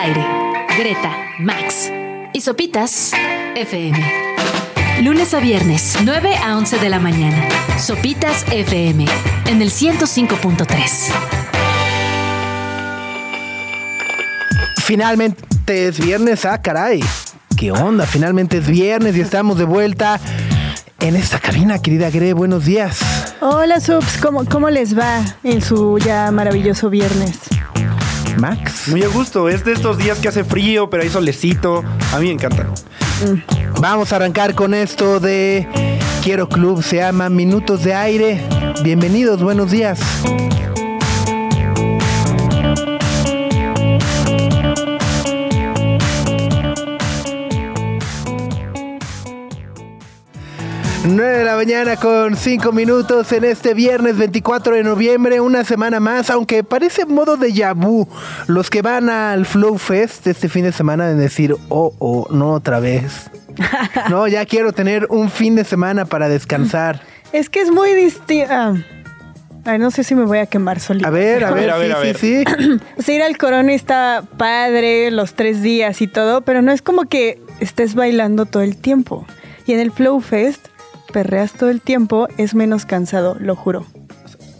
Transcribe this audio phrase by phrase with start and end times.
[0.00, 0.26] aire.
[0.78, 1.92] Greta, Max
[2.32, 3.12] y Sopitas
[3.54, 3.98] FM.
[5.02, 7.46] Lunes a viernes, 9 a 11 de la mañana.
[7.78, 9.04] Sopitas FM
[9.46, 11.12] en el 105.3.
[14.82, 17.04] Finalmente es viernes, ah, caray.
[17.58, 18.06] ¿Qué onda?
[18.06, 20.18] Finalmente es viernes y estamos de vuelta
[21.00, 22.32] en esta cabina, querida Gre.
[22.32, 23.00] Buenos días.
[23.40, 24.16] Hola, Subs.
[24.16, 27.59] ¿Cómo, ¿Cómo les va en su ya maravilloso viernes?
[28.40, 28.88] Max.
[28.88, 31.84] Muy a gusto, es de estos días que hace frío, pero hay solecito.
[32.12, 32.66] A mí me encanta.
[33.80, 35.68] Vamos a arrancar con esto de
[36.22, 38.42] Quiero Club, se llama Minutos de Aire.
[38.82, 40.00] Bienvenidos, buenos días.
[51.04, 55.98] Nueve de la mañana con 5 minutos en este viernes 24 de noviembre, una semana
[55.98, 58.06] más, aunque parece modo de vu.
[58.48, 62.52] Los que van al Flow Fest este fin de semana de decir, oh, oh, no
[62.52, 63.30] otra vez.
[64.10, 67.00] No, ya quiero tener un fin de semana para descansar.
[67.32, 68.52] Es que es muy distinto.
[69.64, 71.06] Ay, no sé si me voy a quemar solito.
[71.06, 72.16] A ver, a ver, A ver, sí, a ver.
[72.16, 72.80] sí, sí.
[72.98, 76.82] O sea, ir al corona está padre los tres días y todo, pero no es
[76.82, 79.26] como que estés bailando todo el tiempo.
[79.66, 80.68] Y en el Flow Fest,
[81.10, 83.86] perreas todo el tiempo, es menos cansado, lo juro.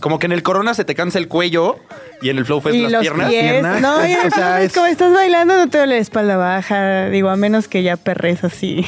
[0.00, 1.76] Como que en el corona se te cansa el cuello
[2.22, 3.28] y en el flow fest y las los piernas.
[3.28, 3.42] pies.
[3.42, 3.80] piernas.
[3.82, 7.06] No, y O sea, es- como estás bailando, no te duele la espalda baja.
[7.10, 8.84] Digo, a menos que ya perres así.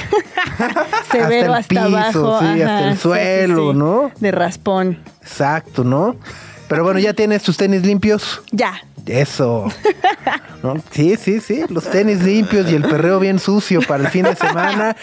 [1.11, 2.39] Severo Hasta el hasta, piso, abajo.
[2.41, 3.79] sí, hasta el sí, sí, suelo, sí.
[3.79, 4.11] ¿no?
[4.21, 4.99] De raspón.
[5.21, 6.17] Exacto, ¿no?
[6.69, 8.41] Pero bueno, ¿ya tienes tus tenis limpios?
[8.51, 8.83] Ya.
[9.07, 9.69] Eso.
[10.63, 10.77] ¿No?
[10.91, 11.65] Sí, sí, sí.
[11.69, 14.97] Los tenis limpios y el perreo bien sucio para el fin de semana.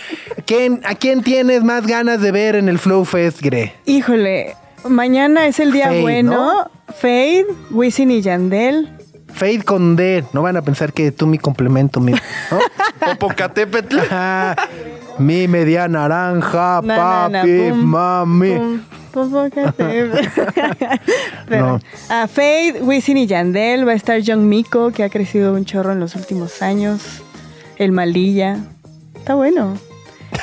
[0.46, 3.74] ¿Quién, ¿A quién tienes más ganas de ver en el Flow Fest, Gre?
[3.86, 4.56] Híjole,
[4.88, 6.32] mañana es el día Fade, bueno.
[6.32, 6.72] ¿no?
[6.94, 8.90] Fade, Wisin y Yandel.
[9.34, 10.24] Fade con D.
[10.34, 12.12] No van a pensar que tú mi complemento, mi.
[12.14, 12.20] ¿no?
[13.06, 14.00] Popocatépetl.
[14.00, 14.56] Ajá.
[15.18, 18.56] Mi media naranja, Na, na, na, papi, pum, mami.
[18.56, 18.82] pum.
[19.12, 20.14] Pero,
[21.50, 21.80] No.
[22.10, 23.88] A Fade, Wisin y Yandel.
[23.88, 27.02] Va a estar John Miko, que ha crecido un chorro en los últimos años.
[27.78, 28.58] El Malilla.
[29.16, 29.78] Está bueno.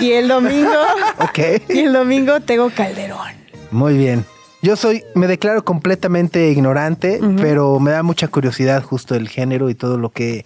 [0.00, 0.70] Y el domingo.
[1.20, 1.38] Ok.
[1.70, 3.32] y el domingo Tego Calderón.
[3.70, 4.24] Muy bien.
[4.62, 9.74] Yo soy, me declaro completamente ignorante, pero me da mucha curiosidad justo el género y
[9.74, 10.42] todo lo que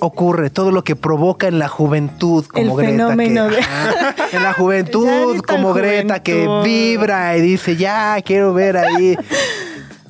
[0.00, 3.08] ocurre, todo lo que provoca en la juventud como El Greta.
[3.08, 8.76] fenómeno que- de- en la juventud como Greta que vibra y dice, ya, quiero ver
[8.76, 9.16] ahí.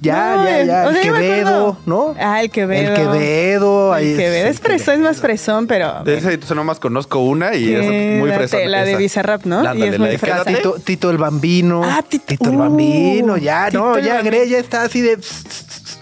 [0.00, 0.86] Ya, No, ya, ya.
[0.86, 1.76] o el sea, yo me Quevedo.
[1.86, 2.14] ¿no?
[2.20, 2.94] Ah, el Quevedo.
[2.94, 3.92] El Quevedo.
[3.92, 4.46] ahí El Quevedo.
[4.46, 6.04] el Es fresón, es más fresón, pero.
[6.04, 8.66] De ese yo nomás conozco una y es muy fresona.
[8.66, 8.98] La de esa.
[8.98, 9.64] Bizarrap, ¿no?
[9.64, 10.36] Y Ándale, es la muy de fresa.
[10.44, 10.54] Quédate.
[10.56, 11.82] Tito, Tito el Bambino.
[11.84, 14.36] Ah, Tito- el uh, Bambino, ya, Tito no, ya, Bambino.
[14.36, 15.18] Gre, ya está así de.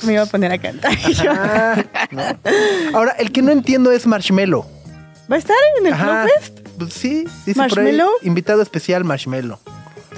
[0.02, 0.92] Me iba a poner a cantar.
[1.08, 2.22] Y Ah, no.
[2.98, 4.66] Ahora, el que no entiendo es Marshmello.
[5.30, 6.04] ¿Va a estar en el Ajá.
[6.04, 6.60] Flow Fest?
[6.78, 7.68] Pues sí, dice por ahí.
[7.86, 8.08] ¿Marshmello?
[8.22, 9.58] Invitado especial Marshmello.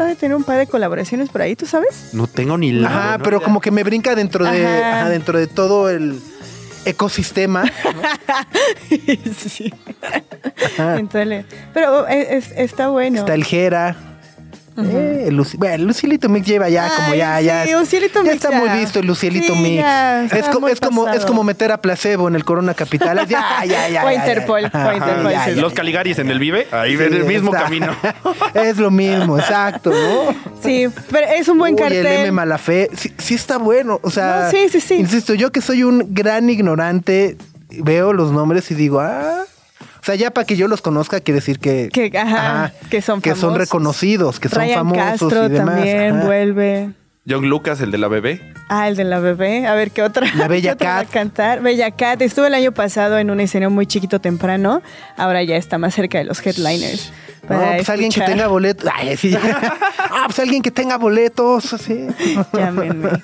[0.05, 2.11] Debe tener un par de colaboraciones por ahí, ¿tú sabes?
[2.13, 2.89] No tengo ni la.
[2.89, 5.01] Ajá, menor pero como que me brinca dentro de, Ajá.
[5.01, 6.21] ajá, dentro de todo el
[6.85, 7.65] ecosistema.
[9.49, 9.73] sí.
[10.79, 11.45] Entonces,
[11.75, 13.19] pero eh, es- está bueno.
[13.21, 13.97] Está el Jera.
[14.79, 17.65] Eh, bueno, el Lucilito Mix lleva ya como Ay, ya, ya.
[17.65, 18.59] sí, es- Lucilito ya Mix está ya.
[18.61, 19.77] muy visto el Lucielito Sí, Mix.
[19.77, 20.41] ya, es, muy
[20.73, 23.19] es, como, es como meter a placebo en el Corona Capital.
[23.23, 24.05] Es Ya, ya, ya.
[24.05, 24.71] O ya, Interpol, ya.
[24.73, 25.55] o Ajá, Interpol, ya, sí.
[25.55, 25.77] ya, Los ya.
[25.77, 27.65] Caligaris en el Vive, ahí Sí, ven el mismo está.
[27.65, 27.95] camino.
[28.55, 30.35] es lo mismo, exacto, ¿no?
[30.63, 32.07] Sí, pero es un buen Uy, cartel.
[32.07, 33.99] el M Malafé, sí, sí está bueno.
[34.03, 34.95] O sea, No, sí, sí, sí.
[34.95, 37.37] insisto, yo que soy un gran ignorante,
[37.71, 39.43] veo los nombres y digo, ah.
[40.09, 43.21] O sea, ya para que yo los conozca, quiere decir que, Que, ajá, que son
[43.21, 43.59] que son famosos.
[43.59, 45.75] reconocidos, que son famosos Castro y demás.
[45.77, 46.25] también Ajá.
[46.25, 46.91] vuelve.
[47.29, 48.41] John Lucas, el de la bebé.
[48.71, 49.67] Ah, el de la bebé.
[49.67, 50.27] A ver qué otra.
[50.35, 51.13] La Bella otra va a Cat.
[51.13, 51.61] cantar.
[51.61, 52.23] Bella Cat.
[52.23, 54.81] Estuvo el año pasado en un escenario muy chiquito temprano.
[55.19, 57.13] Ahora ya está más cerca de los headliners.
[57.49, 58.91] No, pues alguien que tenga boletos.
[58.95, 59.35] Ay, sí.
[59.37, 62.07] ah, pues alguien que tenga boletos, así.
[62.53, 63.11] Llámenme.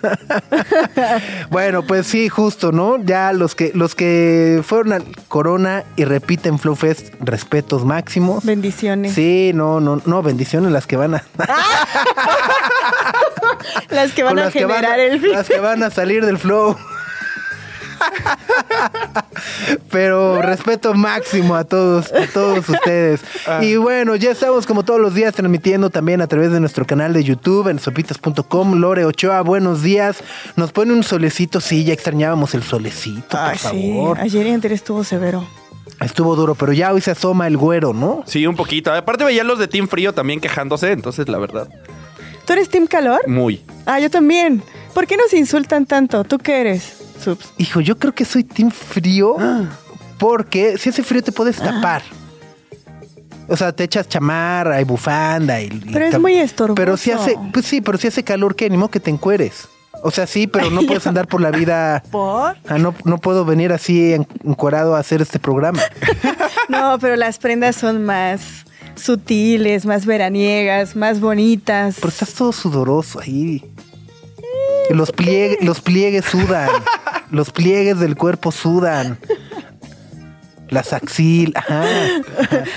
[1.51, 3.03] Bueno, pues sí, justo, ¿no?
[3.03, 8.45] Ya los que los que fueron al Corona y repiten Flow Fest, respetos máximos.
[8.45, 9.15] Bendiciones.
[9.15, 11.25] Sí, no, no, no, bendiciones las que van a
[13.91, 16.25] Las que van con a que van generar a, el las que van a salir
[16.25, 16.77] del flow.
[19.91, 23.21] Pero respeto máximo a todos, a todos ustedes.
[23.63, 27.13] Y bueno, ya estamos como todos los días transmitiendo también a través de nuestro canal
[27.13, 28.75] de YouTube en sopitas.com.
[28.75, 30.19] Lore Ochoa, buenos días.
[30.57, 33.93] Nos pone un solecito, sí, ya extrañábamos el solecito, por sí.
[33.93, 34.19] favor.
[34.21, 35.47] Ayer y antes estuvo severo.
[36.01, 38.25] Estuvo duro, pero ya hoy se asoma el güero, ¿no?
[38.27, 38.93] Sí, un poquito.
[38.93, 41.69] Aparte veía los de Team Frío también quejándose, entonces la verdad,
[42.47, 43.27] ¿Tú eres Team Calor?
[43.29, 43.63] muy.
[43.87, 44.63] Ah, yo también.
[44.93, 46.25] ¿Por qué nos insultan tanto?
[46.25, 47.04] ¿Tú qué eres?
[47.25, 47.53] Subs.
[47.59, 49.37] Hijo, yo creo que soy team frío,
[50.19, 52.03] Porque si hace frío te puedes tapar.
[53.49, 55.67] O sea, te echas chamarra y bufanda y...
[55.67, 56.75] y Pero es muy estorboso.
[56.77, 58.71] Pero si hace, pues sí, pero si hace calor, ¿qué?
[58.71, 59.69] Ni que te encueres.
[60.03, 62.03] O sea, sí, pero no puedes andar por la vida...
[62.11, 62.57] ¿Por?
[62.67, 65.81] Ah, no, no puedo venir así en- encuerado a hacer este programa.
[66.71, 68.41] No, pero las prendas son más
[68.95, 71.97] sutiles, más veraniegas, más bonitas.
[71.97, 73.63] Pero estás todo sudoroso ahí.
[74.89, 76.71] Los, pliegue- los pliegues sudan.
[77.31, 79.19] Los pliegues del cuerpo sudan.
[80.71, 81.85] Las axil, ajá.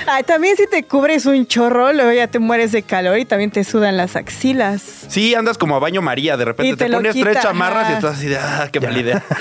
[0.07, 3.49] Ay, también si te cubres un chorro, luego ya te mueres de calor y también
[3.49, 4.81] te sudan las axilas.
[5.07, 7.93] Sí, andas como a baño María, de repente Y te, pones quita, tres chamarras y
[7.93, 7.95] ajá.
[7.97, 9.23] estás así de, ah, qué mala idea.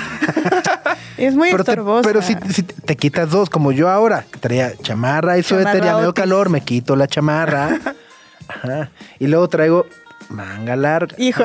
[1.18, 4.72] Es muy Pero, te- pero si, si te quitas dos, como yo ahora, que traía
[4.82, 6.22] chamarra y suéter, ya me dio Otis.
[6.22, 7.78] calor, me quito la chamarra.
[8.48, 8.90] Ajá.
[9.18, 9.86] Y luego traigo
[10.28, 11.14] manga larga.
[11.18, 11.42] Hijo,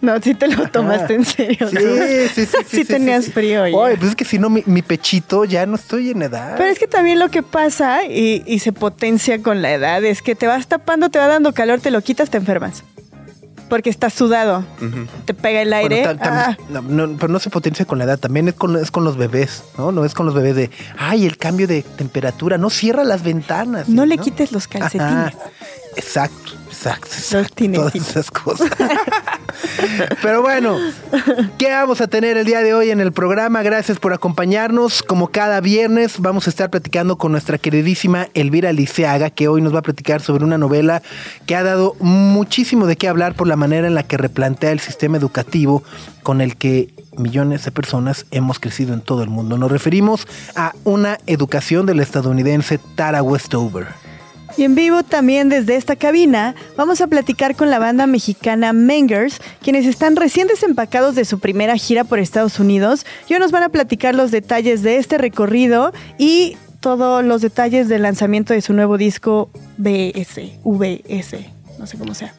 [0.00, 1.68] no, si te lo tomaste en serio.
[1.68, 1.80] Sí, ¿no?
[1.80, 2.56] sí, sí, sí.
[2.68, 3.72] Sí tenías frío, oye.
[3.96, 6.54] Pues es que si no, mi, mi pechito ya no estoy en edad.
[6.56, 10.22] Pero es que también lo que pasa y, y se potencia con la edad es
[10.22, 12.84] que te vas tapando, te va dando calor, te lo quitas, te enfermas.
[13.68, 14.64] Porque estás sudado,
[15.26, 16.02] te pega el Bueno, aire.
[16.06, 18.74] tam- tam- ah, no, no, pero no se potencia con la edad, también es con,
[18.76, 19.92] es con los bebés, ¿no?
[19.92, 23.86] No es con los bebés de, ay, el cambio de temperatura, no cierra las ventanas.
[23.90, 25.34] no ¿sí, le quites los calcetines.
[25.34, 25.50] Ajá.
[25.98, 27.08] Exacto, exacto.
[27.74, 28.70] Todas esas cosas.
[30.22, 30.78] Pero bueno,
[31.58, 33.62] ¿qué vamos a tener el día de hoy en el programa?
[33.64, 35.02] Gracias por acompañarnos.
[35.02, 39.74] Como cada viernes, vamos a estar platicando con nuestra queridísima Elvira Liceaga, que hoy nos
[39.74, 41.02] va a platicar sobre una novela
[41.46, 44.78] que ha dado muchísimo de qué hablar por la manera en la que replantea el
[44.78, 45.82] sistema educativo
[46.22, 49.58] con el que millones de personas hemos crecido en todo el mundo.
[49.58, 54.07] Nos referimos a una educación del estadounidense Tara Westover.
[54.58, 59.40] Y en vivo también desde esta cabina vamos a platicar con la banda mexicana Mangers,
[59.62, 63.62] quienes están recién desempacados de su primera gira por Estados Unidos y hoy nos van
[63.62, 68.72] a platicar los detalles de este recorrido y todos los detalles del lanzamiento de su
[68.72, 71.36] nuevo disco BS, VS,
[71.78, 72.34] no sé cómo sea.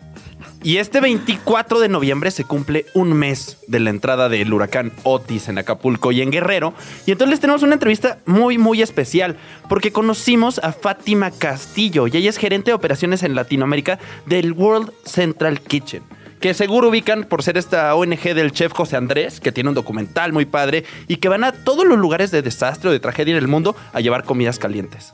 [0.61, 5.47] Y este 24 de noviembre se cumple un mes de la entrada del huracán Otis
[5.47, 6.73] en Acapulco y en Guerrero.
[7.05, 9.37] Y entonces les tenemos una entrevista muy, muy especial,
[9.69, 14.91] porque conocimos a Fátima Castillo y ella es gerente de operaciones en Latinoamérica del World
[15.05, 16.03] Central Kitchen.
[16.41, 20.33] Que seguro ubican por ser esta ONG del chef José Andrés, que tiene un documental
[20.33, 23.37] muy padre y que van a todos los lugares de desastre o de tragedia en
[23.37, 25.13] el mundo a llevar comidas calientes.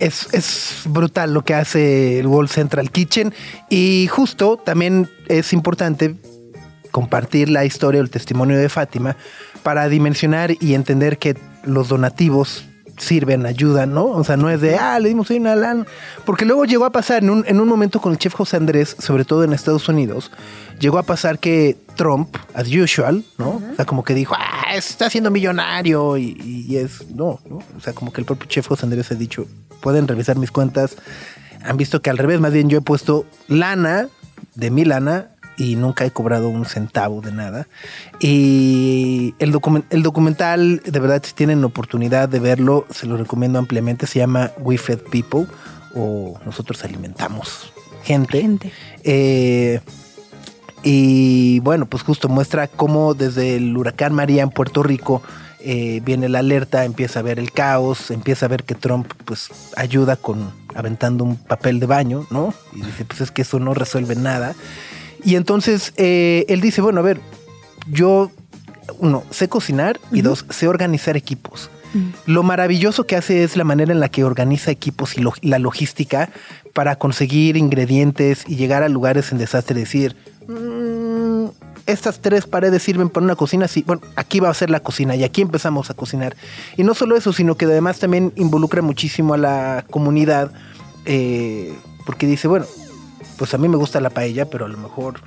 [0.00, 3.32] Es, es brutal lo que hace el World Central Kitchen.
[3.68, 6.16] Y justo también es importante
[6.90, 9.16] compartir la historia o el testimonio de Fátima
[9.62, 12.64] para dimensionar y entender que los donativos
[13.00, 14.06] sirven, ayudan, ¿no?
[14.06, 15.86] O sea, no es de, ah, le dimos ahí una lana.
[16.24, 18.96] Porque luego llegó a pasar en un, en un momento con el chef José Andrés,
[18.98, 20.30] sobre todo en Estados Unidos,
[20.78, 23.60] llegó a pasar que Trump, as usual, ¿no?
[23.72, 26.36] O sea, como que dijo, ah, está siendo millonario y,
[26.68, 27.58] y es, no, ¿no?
[27.76, 29.46] O sea, como que el propio chef José Andrés ha dicho,
[29.80, 30.96] pueden revisar mis cuentas,
[31.62, 34.08] han visto que al revés, más bien yo he puesto lana
[34.54, 35.28] de mi lana
[35.60, 37.68] y nunca he cobrado un centavo de nada.
[38.18, 39.54] Y el,
[39.90, 44.06] el documental, de verdad, si tienen oportunidad de verlo, se lo recomiendo ampliamente.
[44.06, 45.44] Se llama We Fed People
[45.94, 47.74] o Nosotros Alimentamos
[48.04, 48.40] Gente.
[48.40, 48.72] Gente.
[49.04, 49.80] Eh,
[50.82, 55.20] y bueno, pues justo muestra cómo desde el huracán María en Puerto Rico
[55.58, 59.50] eh, viene la alerta, empieza a ver el caos, empieza a ver que Trump pues
[59.76, 62.54] ayuda con aventando un papel de baño, ¿no?
[62.72, 64.54] Y dice, pues es que eso no resuelve nada.
[65.24, 67.20] Y entonces eh, él dice, bueno, a ver,
[67.86, 68.30] yo,
[68.98, 71.70] uno, sé cocinar y dos, sé organizar equipos.
[72.24, 76.30] Lo maravilloso que hace es la manera en la que organiza equipos y la logística
[76.72, 80.14] para conseguir ingredientes y llegar a lugares en desastre decir,
[80.46, 81.46] "Mm,
[81.86, 85.16] estas tres paredes sirven para una cocina, sí, bueno, aquí va a ser la cocina
[85.16, 86.36] y aquí empezamos a cocinar.
[86.76, 90.52] Y no solo eso, sino que además también involucra muchísimo a la comunidad,
[91.06, 91.74] eh,
[92.06, 92.66] porque dice, bueno,
[93.40, 95.22] pues a mí me gusta la paella, pero a lo mejor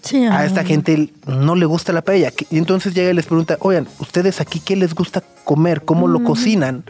[0.00, 2.32] Sí, a esta gente no le gusta la paella.
[2.50, 5.84] Y entonces llega y les pregunta, oigan, ¿ustedes aquí qué les gusta comer?
[5.84, 6.84] ¿Cómo lo cocinan?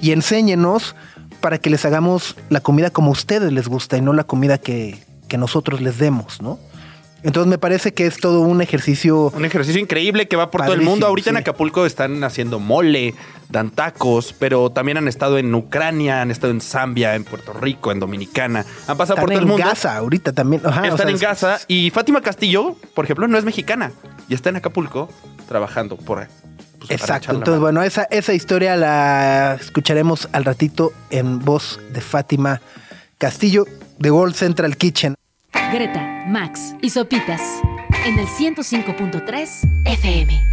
[0.00, 0.96] Y enséñenos
[1.42, 4.56] para que les hagamos la comida como a ustedes les gusta y no la comida
[4.56, 4.98] que,
[5.28, 6.58] que nosotros les demos, ¿no?
[7.22, 9.32] Entonces me parece que es todo un ejercicio...
[9.34, 11.06] Un ejercicio increíble que va por todo el mundo.
[11.06, 11.36] Ahorita en.
[11.36, 13.14] Acapulco están haciendo mole,
[13.48, 17.90] dan tacos, pero también han estado en Ucrania, han estado en Zambia, en Puerto Rico,
[17.90, 18.64] en Dominicana.
[18.86, 19.66] Han pasado Están por todo el en mundo.
[19.66, 20.62] Gaza ahorita también.
[20.64, 21.58] Ajá, o están sea, en es- Gaza.
[21.66, 23.90] Y Fátima Castillo, por ejemplo, no es mexicana.
[24.28, 25.08] Y está en Acapulco
[25.48, 26.26] trabajando por ahí.
[26.78, 27.32] pues, Exacto.
[27.32, 32.60] Entonces, bueno, esa, esa historia la escucharemos al ratito en voz de Fátima
[33.18, 33.64] Castillo
[33.98, 35.14] de World Central Kitchen.
[35.72, 37.42] Greta, Max y Sopitas
[38.06, 40.46] en el 105.3 FM.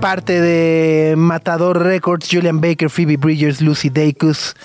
[0.00, 4.56] Parte de Matador Records, Julian Baker, Phoebe Bridgers, Lucy Dacus,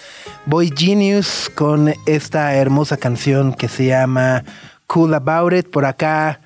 [0.45, 4.45] Boy Genius con esta hermosa canción que se llama
[4.87, 5.69] Cool About It.
[5.69, 6.39] Por acá,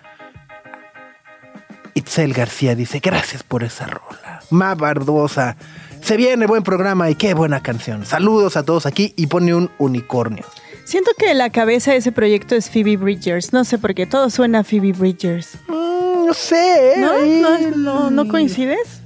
[1.93, 4.41] Itzel García dice, gracias por esa rola.
[4.49, 5.55] Ma Barbosa,
[6.01, 8.05] se viene buen programa y qué buena canción.
[8.05, 10.45] Saludos a todos aquí y pone un unicornio.
[10.85, 13.53] Siento que la cabeza de ese proyecto es Phoebe Bridgers.
[13.53, 15.55] No sé por qué, todo suena a Phoebe Bridgers.
[15.67, 16.95] Mm, no sé.
[16.97, 17.11] ¿No?
[17.11, 19.01] ahí- ¿No, no, no coincides?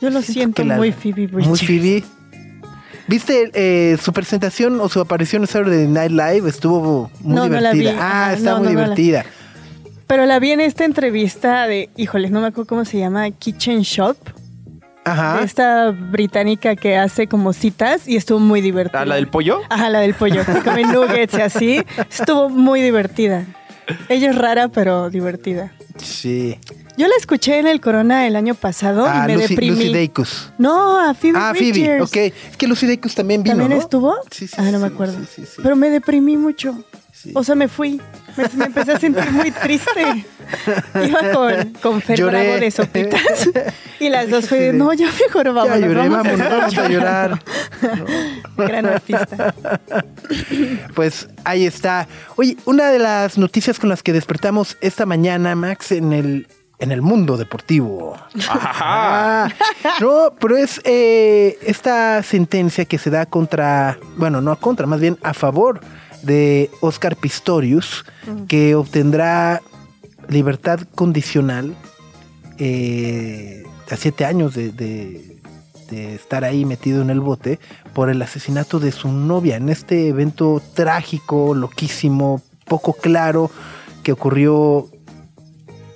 [0.00, 1.48] Yo lo siento muy Phoebe Bridgers.
[1.48, 2.04] Muy Phoebe.
[3.08, 6.46] ¿Viste eh, su presentación o su aparición en Saturday Night Live?
[6.48, 7.92] Estuvo muy No, no la divertida.
[7.92, 7.98] vi.
[7.98, 9.24] Ah, Ajá, está muy la- divertida.
[10.08, 13.82] Pero la vi en esta entrevista de, híjoles, no me acuerdo cómo se llama, Kitchen
[13.82, 14.16] Shop.
[15.04, 15.38] Ajá.
[15.38, 19.00] de esta británica que hace como citas y estuvo muy divertida.
[19.00, 19.60] ¿Ah, la del pollo?
[19.70, 21.82] Ajá, la del pollo, come nuggets y así.
[22.10, 23.46] Estuvo muy divertida.
[24.10, 25.72] Ella es rara, pero divertida.
[25.96, 26.58] Sí.
[26.98, 29.76] Yo la escuché en el Corona el año pasado Ah, y me Lucy, deprimí.
[29.86, 30.52] Lucy Dacus.
[30.58, 31.70] No, a Phoebe Ah, Phoebe.
[31.72, 32.02] Bridgers.
[32.02, 32.16] Ok.
[32.50, 33.56] Es que Lucy Dacus también vino.
[33.56, 33.82] ¿También ¿no?
[33.82, 34.14] estuvo?
[34.30, 34.56] Sí, sí.
[34.58, 35.18] Ah, no me acuerdo.
[35.20, 35.60] sí, sí, sí.
[35.62, 36.84] Pero me deprimí mucho.
[37.20, 37.32] Sí.
[37.34, 38.00] O sea, me fui.
[38.36, 40.24] Me, me empecé a sentir muy triste.
[41.06, 42.44] Iba con, con Fer Lloré.
[42.44, 43.48] Bravo de sopitas.
[44.00, 45.68] Y las dos fue no, ya mejor vamos.
[45.68, 47.42] ya lloré, vamos, vamos a llorar.
[48.56, 49.54] Gran artista.
[50.94, 52.06] Pues ahí está.
[52.36, 56.48] Oye, una de las noticias con las que despertamos esta mañana, Max, en el,
[56.78, 58.16] en el mundo deportivo.
[58.48, 59.48] Ah,
[60.00, 65.16] no, pero es eh, esta sentencia que se da contra, bueno, no contra, más bien
[65.22, 65.80] a favor
[66.22, 68.04] de Oscar Pistorius,
[68.48, 69.62] que obtendrá
[70.28, 71.74] libertad condicional
[72.58, 75.36] eh, a siete años de, de-
[75.90, 77.58] de estar ahí metido en el bote
[77.94, 83.50] por el asesinato de su novia en este evento trágico, loquísimo, poco claro,
[84.02, 84.90] que ocurrió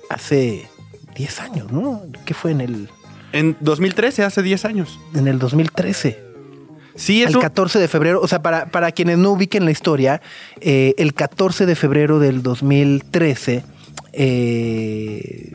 [0.09, 0.67] hace
[1.15, 2.01] 10 años, ¿no?
[2.25, 2.89] ¿Qué fue en el,
[3.33, 4.99] En 2013, hace 10 años.
[5.13, 6.19] en el 2013?
[6.95, 10.21] Sí, El un- 14 de febrero, o sea, para, para quienes no ubiquen la historia,
[10.61, 13.63] eh, el 14 de febrero del 2013,
[14.13, 15.53] eh,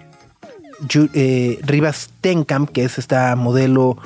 [1.14, 3.96] eh, Rivas Tenkamp, que es esta modelo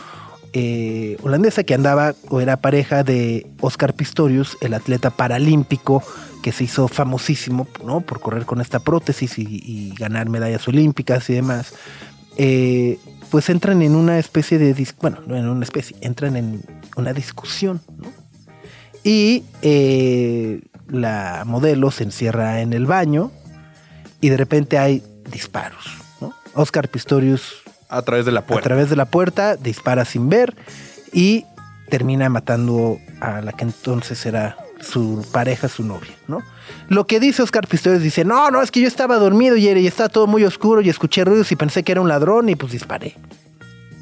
[0.54, 6.02] eh, holandesa que andaba o era pareja de Oscar Pistorius, el atleta paralímpico
[6.42, 8.00] que se hizo famosísimo ¿no?
[8.02, 11.72] por correr con esta prótesis y, y ganar medallas olímpicas y demás,
[12.36, 12.98] eh,
[13.30, 16.62] pues entran en una especie de, bueno, no en una especie, entran en
[16.96, 18.12] una discusión, ¿no?
[19.04, 23.32] Y eh, la modelo se encierra en el baño
[24.20, 25.84] y de repente hay disparos,
[26.20, 26.32] ¿no?
[26.54, 28.64] Oscar Pistorius a través de la a puerta.
[28.64, 30.56] través de la puerta dispara sin ver
[31.12, 31.44] y
[31.90, 36.42] termina matando a la que entonces era su pareja, su novia, ¿no?
[36.88, 40.08] Lo que dice Oscar Pistorius dice, no, no, es que yo estaba dormido y, estaba
[40.08, 43.16] todo muy oscuro y escuché ruidos y pensé que era un ladrón y pues disparé.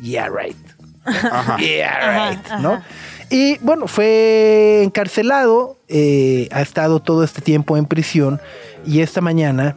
[0.02, 0.56] Yeah, right.
[1.04, 1.58] Ajá.
[1.58, 2.72] Yeah, right, Ajá, ¿no?
[2.74, 2.84] ajá.
[3.30, 8.40] Y bueno, fue encarcelado, eh, ha estado todo este tiempo en prisión
[8.84, 9.76] y esta mañana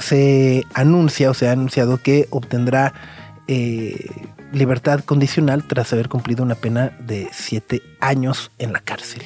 [0.00, 2.92] se anuncia o se ha anunciado que obtendrá
[3.46, 4.10] eh,
[4.52, 9.22] libertad condicional tras haber cumplido una pena de siete años en la cárcel.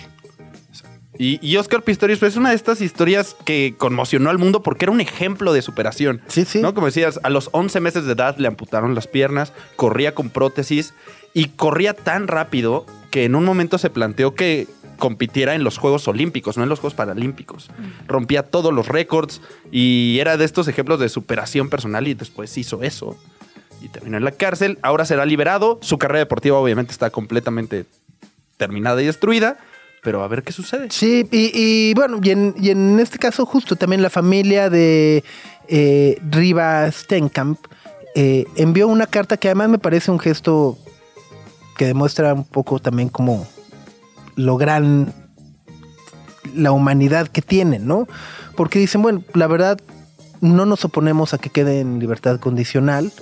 [1.18, 4.86] Y, y Oscar Pistorius pues, es una de estas historias que conmocionó al mundo porque
[4.86, 6.22] era un ejemplo de superación.
[6.28, 6.60] Sí, sí.
[6.60, 6.74] ¿no?
[6.74, 10.94] Como decías, a los 11 meses de edad le amputaron las piernas, corría con prótesis
[11.34, 14.66] y corría tan rápido que en un momento se planteó que
[14.98, 17.70] compitiera en los Juegos Olímpicos, no en los Juegos Paralímpicos.
[18.06, 19.40] Rompía todos los récords
[19.70, 23.18] y era de estos ejemplos de superación personal y después hizo eso
[23.82, 24.78] y terminó en la cárcel.
[24.80, 25.78] Ahora será liberado.
[25.82, 27.84] Su carrera deportiva obviamente está completamente
[28.56, 29.58] terminada y destruida,
[30.02, 30.88] pero a ver qué sucede.
[30.90, 35.24] Sí, y, bueno, y en, y en este caso justo también la familia de
[35.68, 37.58] eh, Riva Stenkamp
[38.14, 40.76] eh, envió una carta que además me parece un gesto
[41.76, 43.46] que demuestra un poco también como
[44.36, 45.14] lo gran
[46.54, 48.08] la humanidad que tienen, ¿no?
[48.56, 49.80] Porque dicen, bueno, la verdad
[50.40, 53.12] no nos oponemos a que quede en libertad condicional,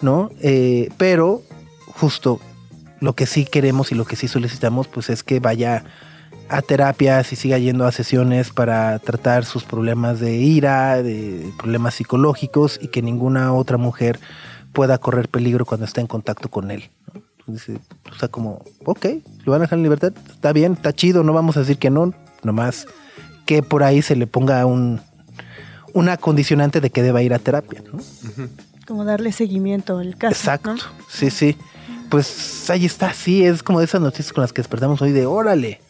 [0.00, 0.30] ¿no?
[0.40, 1.42] Eh, pero
[1.88, 2.40] justo
[3.00, 5.84] lo que sí queremos y lo que sí solicitamos, pues es que vaya
[6.52, 11.94] a terapias y siga yendo a sesiones para tratar sus problemas de ira, de problemas
[11.94, 14.20] psicológicos y que ninguna otra mujer
[14.72, 16.90] pueda correr peligro cuando está en contacto con él.
[17.12, 17.22] ¿no?
[17.38, 17.78] Entonces,
[18.10, 19.06] o sea, como, ok,
[19.44, 21.90] lo van a dejar en libertad, está bien, está chido, no vamos a decir que
[21.90, 22.86] no, nomás
[23.46, 25.00] que por ahí se le ponga un
[25.94, 27.98] una condicionante de que deba ir a terapia, ¿no?
[28.86, 30.34] Como darle seguimiento al caso.
[30.34, 30.82] Exacto, ¿no?
[31.08, 31.56] sí, sí.
[32.08, 35.26] pues ahí está, sí, es como de esas noticias con las que despertamos hoy de
[35.26, 35.80] órale.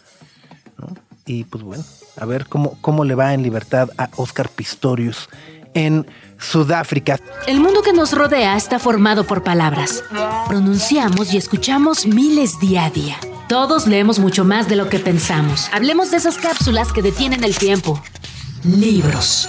[0.83, 0.95] ¿No?
[1.25, 1.85] Y pues bueno,
[2.17, 5.29] a ver cómo, cómo le va en libertad a Oscar Pistorius
[5.75, 6.07] en
[6.39, 7.19] Sudáfrica.
[7.47, 10.03] El mundo que nos rodea está formado por palabras.
[10.49, 13.17] Pronunciamos y escuchamos miles día a día.
[13.49, 15.69] Todos leemos mucho más de lo que pensamos.
[15.73, 18.03] Hablemos de esas cápsulas que detienen el tiempo.
[18.65, 19.49] Libros.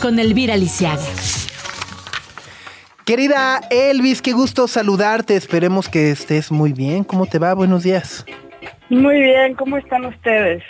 [0.00, 1.02] Con Elvira Lisiaga.
[3.04, 5.34] Querida Elvis, qué gusto saludarte.
[5.34, 7.02] Esperemos que estés muy bien.
[7.04, 7.54] ¿Cómo te va?
[7.54, 8.24] Buenos días.
[8.90, 10.62] Muy bien, ¿cómo están ustedes?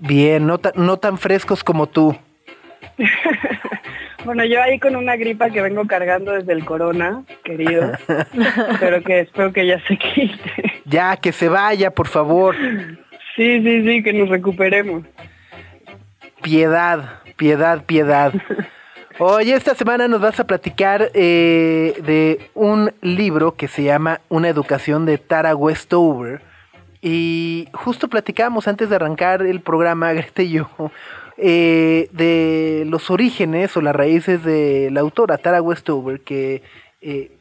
[0.00, 2.16] Bien, no, ta- no tan frescos como tú.
[4.24, 7.90] Bueno, yo ahí con una gripa que vengo cargando desde el corona, querido,
[8.78, 10.80] pero que espero que ya se quite.
[10.84, 12.54] Ya, que se vaya, por favor.
[13.34, 15.02] Sí, sí, sí, que nos recuperemos.
[16.40, 18.32] Piedad, piedad, piedad.
[19.18, 24.48] Oye, esta semana nos vas a platicar eh, de un libro que se llama Una
[24.48, 26.40] educación de Tara Westover.
[27.02, 30.70] Y justo platicamos antes de arrancar el programa, Greta y yo,
[31.36, 36.62] eh, de los orígenes o las raíces de la autora Tara Westover, que
[37.00, 37.32] eh,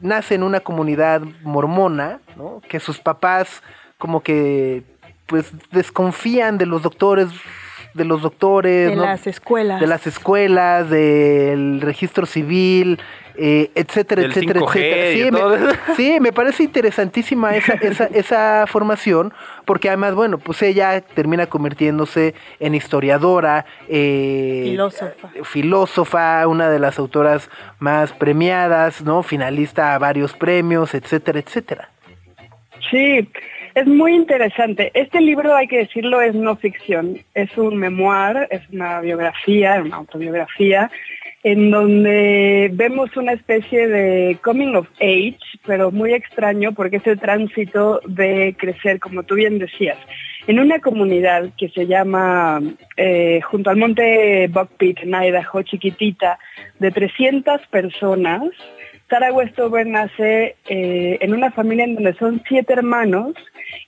[0.00, 2.62] nace en una comunidad mormona, ¿no?
[2.68, 3.62] que sus papás
[3.98, 4.82] como que
[5.26, 7.28] pues desconfían de los doctores
[7.94, 9.02] de los doctores De ¿no?
[9.02, 9.80] las escuelas.
[9.80, 12.98] de las escuelas del registro civil
[13.36, 15.56] eh, etcétera Del etcétera 5G etcétera y sí me, todo.
[15.96, 19.32] sí me parece interesantísima esa, esa, esa formación
[19.64, 25.28] porque además bueno pues ella termina convirtiéndose en historiadora eh, Filósofa.
[25.44, 29.22] filósofa, una de las autoras más premiadas, ¿no?
[29.22, 31.88] Finalista a varios premios, etcétera, etcétera.
[32.90, 33.28] Sí,
[33.74, 34.90] es muy interesante.
[34.94, 37.18] Este libro, hay que decirlo, es no ficción.
[37.34, 40.90] Es un memoir, es una biografía, una autobiografía,
[41.42, 47.18] en donde vemos una especie de coming of age, pero muy extraño porque es el
[47.18, 49.98] tránsito de crecer, como tú bien decías,
[50.46, 52.60] en una comunidad que se llama,
[52.96, 56.38] eh, junto al monte Buckpit, en Idaho, chiquitita,
[56.78, 58.42] de 300 personas,
[59.12, 63.34] Tara Westover nace eh, en una familia en donde son siete hermanos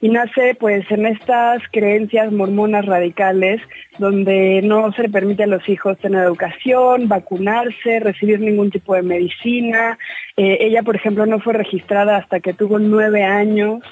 [0.03, 3.63] y nace pues en estas creencias mormonas radicales
[3.99, 9.01] donde no se le permite a los hijos tener educación, vacunarse, recibir ningún tipo de
[9.01, 9.99] medicina.
[10.37, 13.83] Eh, ella, por ejemplo, no fue registrada hasta que tuvo nueve años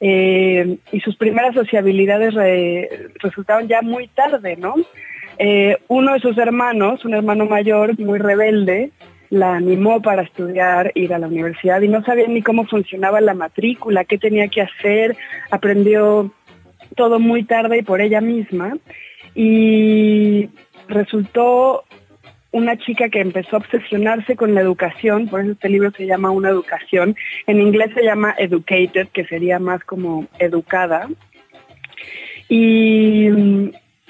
[0.00, 2.88] eh, y sus primeras sociabilidades re-
[3.22, 4.74] resultaron ya muy tarde, ¿no?
[5.86, 8.90] Uno de sus hermanos, un hermano mayor muy rebelde,
[9.30, 13.34] la animó para estudiar, ir a la universidad y no sabía ni cómo funcionaba la
[13.34, 15.16] matrícula, qué tenía que hacer,
[15.50, 16.32] aprendió
[16.96, 18.76] todo muy tarde y por ella misma.
[19.34, 20.50] Y
[20.88, 21.84] resultó
[22.52, 26.30] una chica que empezó a obsesionarse con la educación, por eso este libro se llama
[26.30, 27.14] Una educación,
[27.46, 31.08] en inglés se llama Educated, que sería más como educada,
[32.48, 33.28] y,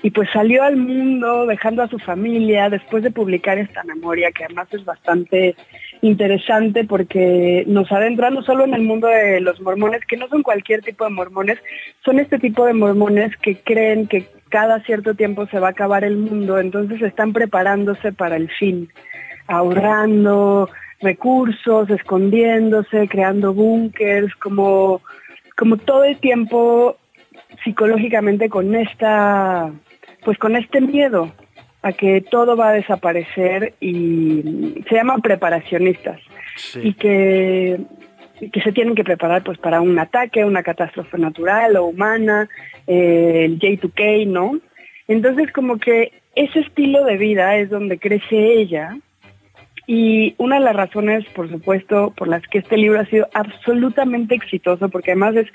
[0.03, 4.45] y pues salió al mundo dejando a su familia después de publicar esta memoria, que
[4.45, 5.55] además es bastante
[6.01, 10.43] interesante porque nos adentra no solo en el mundo de los mormones, que no son
[10.43, 11.59] cualquier tipo de mormones,
[12.05, 16.03] son este tipo de mormones que creen que cada cierto tiempo se va a acabar
[16.03, 18.89] el mundo, entonces están preparándose para el fin,
[19.47, 20.69] ahorrando
[21.01, 25.03] recursos, escondiéndose, creando búnkers, como,
[25.57, 26.97] como todo el tiempo
[27.65, 29.71] psicológicamente con esta,
[30.25, 31.33] pues con este miedo
[31.83, 36.21] a que todo va a desaparecer y se llaman preparacionistas
[36.83, 37.81] y que
[38.53, 42.49] que se tienen que preparar pues para un ataque, una catástrofe natural o humana,
[42.87, 44.59] eh, el J2K, ¿no?
[45.09, 48.97] Entonces como que ese estilo de vida es donde crece ella
[49.87, 54.35] y una de las razones, por supuesto, por las que este libro ha sido absolutamente
[54.35, 55.49] exitoso, porque además es,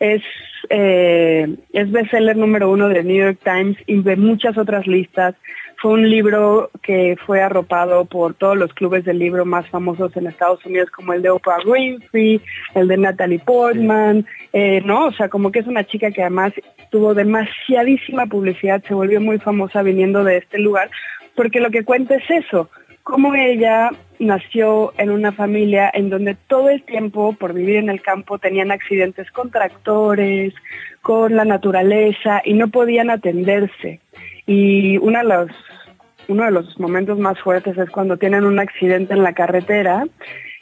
[0.00, 0.22] es,
[0.70, 5.34] eh, es bestseller número uno del New York Times y de muchas otras listas.
[5.80, 10.26] Fue un libro que fue arropado por todos los clubes del libro más famosos en
[10.26, 12.40] Estados Unidos, como el de Oprah Winfrey,
[12.74, 15.06] el de Natalie Portman, eh, ¿no?
[15.06, 16.52] O sea, como que es una chica que además
[16.90, 20.90] tuvo demasiadísima publicidad, se volvió muy famosa viniendo de este lugar,
[21.36, 22.68] porque lo que cuenta es eso,
[23.08, 28.02] cómo ella nació en una familia en donde todo el tiempo, por vivir en el
[28.02, 30.52] campo, tenían accidentes con tractores,
[31.00, 34.00] con la naturaleza y no podían atenderse.
[34.46, 40.04] Y uno de los momentos más fuertes es cuando tienen un accidente en la carretera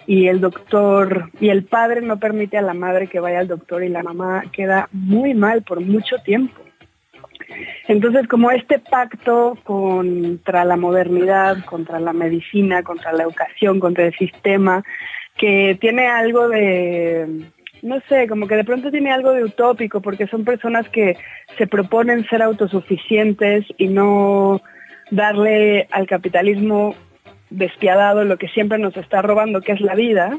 [0.07, 3.83] y el doctor y el padre no permite a la madre que vaya al doctor
[3.83, 6.66] y la mamá queda muy mal por mucho tiempo.
[7.89, 14.15] Entonces, como este pacto contra la modernidad, contra la medicina, contra la educación, contra el
[14.17, 14.85] sistema,
[15.37, 17.45] que tiene algo de,
[17.83, 21.17] no sé, como que de pronto tiene algo de utópico, porque son personas que
[21.59, 24.61] se proponen ser autosuficientes y no
[25.11, 26.95] darle al capitalismo
[27.51, 30.39] despiadado lo que siempre nos está robando, que es la vida.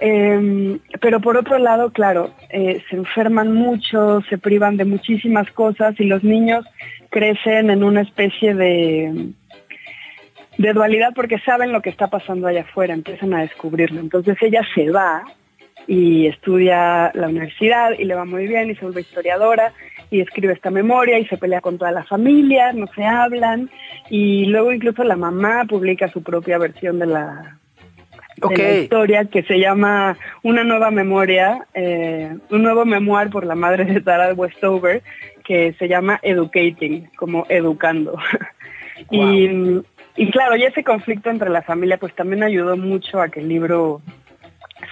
[0.00, 5.98] Eh, pero por otro lado, claro, eh, se enferman mucho, se privan de muchísimas cosas
[5.98, 6.64] y los niños
[7.10, 9.32] crecen en una especie de,
[10.56, 14.00] de dualidad porque saben lo que está pasando allá afuera, empiezan a descubrirlo.
[14.00, 15.24] Entonces ella se va
[15.88, 19.72] y estudia la universidad y le va muy bien y se vuelve historiadora
[20.10, 23.70] y escribe esta memoria y se pelea con toda la familia, no se hablan
[24.10, 27.58] y luego incluso la mamá publica su propia versión de la,
[28.40, 33.54] de la historia que se llama Una nueva memoria, eh, un nuevo memoir por la
[33.54, 35.02] madre de Tara Westover
[35.44, 38.18] que se llama Educating, como educando.
[39.10, 39.48] y,
[40.16, 43.48] y claro, y ese conflicto entre la familia pues también ayudó mucho a que el
[43.48, 44.02] libro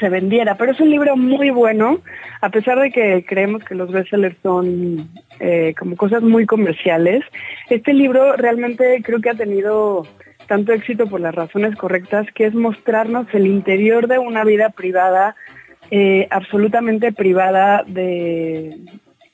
[0.00, 2.00] se vendiera, pero es un libro muy bueno,
[2.40, 5.08] a pesar de que creemos que los bestsellers son
[5.40, 7.24] eh, como cosas muy comerciales.
[7.68, 10.06] Este libro realmente creo que ha tenido
[10.46, 15.36] tanto éxito por las razones correctas, que es mostrarnos el interior de una vida privada,
[15.90, 18.76] eh, absolutamente privada de,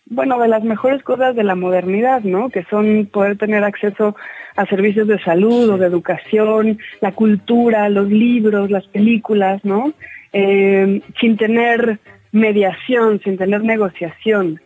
[0.07, 2.51] bueno, de las mejores cosas de la modernidad, ¿no?
[2.51, 4.15] Que son poder tener acceso
[4.57, 9.93] a servicios de salud o de educación, la cultura, los libros, las películas, ¿no?
[10.33, 11.99] Eh, sin tener
[12.33, 14.61] mediación, sin tener negociación.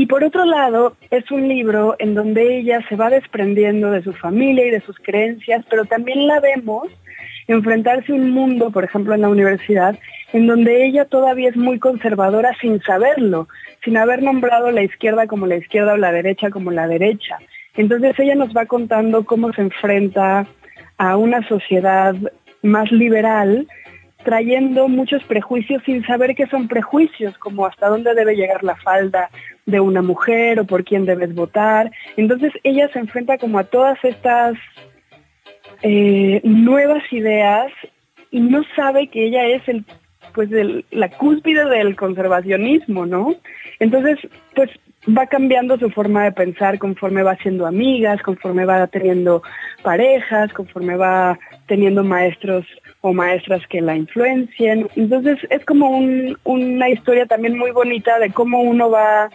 [0.00, 4.14] Y por otro lado, es un libro en donde ella se va desprendiendo de su
[4.14, 6.88] familia y de sus creencias, pero también la vemos
[7.48, 9.98] enfrentarse a un mundo, por ejemplo, en la universidad,
[10.32, 13.46] en donde ella todavía es muy conservadora sin saberlo,
[13.84, 17.36] sin haber nombrado la izquierda como la izquierda o la derecha como la derecha.
[17.76, 20.46] Entonces ella nos va contando cómo se enfrenta
[20.96, 22.14] a una sociedad
[22.62, 23.68] más liberal,
[24.24, 29.30] trayendo muchos prejuicios sin saber qué son prejuicios, como hasta dónde debe llegar la falda
[29.66, 31.90] de una mujer o por quién debes votar.
[32.16, 34.54] Entonces ella se enfrenta como a todas estas
[35.82, 37.72] eh, nuevas ideas
[38.30, 39.84] y no sabe que ella es el
[40.32, 40.48] pues
[40.90, 43.34] la cúspide del conservacionismo, ¿no?
[43.80, 44.18] Entonces,
[44.54, 44.70] pues
[45.08, 49.42] va cambiando su forma de pensar conforme va siendo amigas, conforme va teniendo
[49.82, 52.66] parejas, conforme va teniendo maestros
[53.00, 54.88] o maestras que la influencien.
[54.96, 59.30] Entonces es como un- una historia también muy bonita de cómo uno va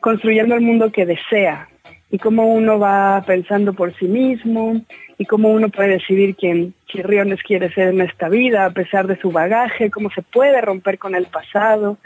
[0.00, 1.68] construyendo el mundo que desea
[2.10, 4.80] y cómo uno va pensando por sí mismo
[5.18, 9.18] y cómo uno puede decidir quién chirriones quiere ser en esta vida a pesar de
[9.18, 11.98] su bagaje, cómo se puede romper con el pasado.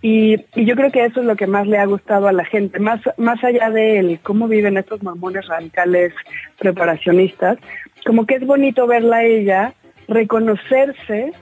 [0.00, 2.80] Y, yo creo que eso es lo que más le ha gustado a la gente,
[2.80, 6.12] más, más allá de el cómo viven estos mamones radicales
[6.58, 7.58] preparacionistas,
[8.04, 9.74] como que es bonito verla a ella
[10.12, 11.32] reconocerse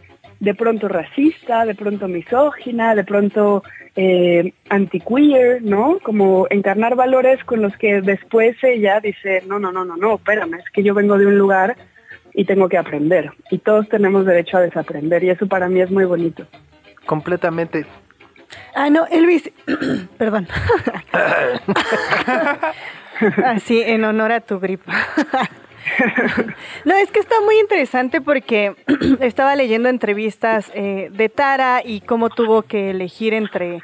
[0.40, 3.62] de pronto racista, de pronto misógina, de pronto
[3.94, 5.98] eh, anti-queer, ¿no?
[6.02, 10.54] Como encarnar valores con los que después ella dice, no, no, no, no, no, espérame,
[10.54, 11.76] es que yo vengo de un lugar
[12.32, 13.32] y tengo que aprender.
[13.50, 16.46] Y todos tenemos derecho a desaprender y eso para mí es muy bonito.
[17.04, 17.84] Completamente.
[18.74, 19.50] Ah, no, Elvis,
[20.16, 20.48] perdón.
[23.44, 24.92] Así, en honor a tu gripa.
[26.84, 28.74] No, es que está muy interesante porque
[29.20, 33.82] estaba leyendo entrevistas eh, de Tara y cómo tuvo que elegir entre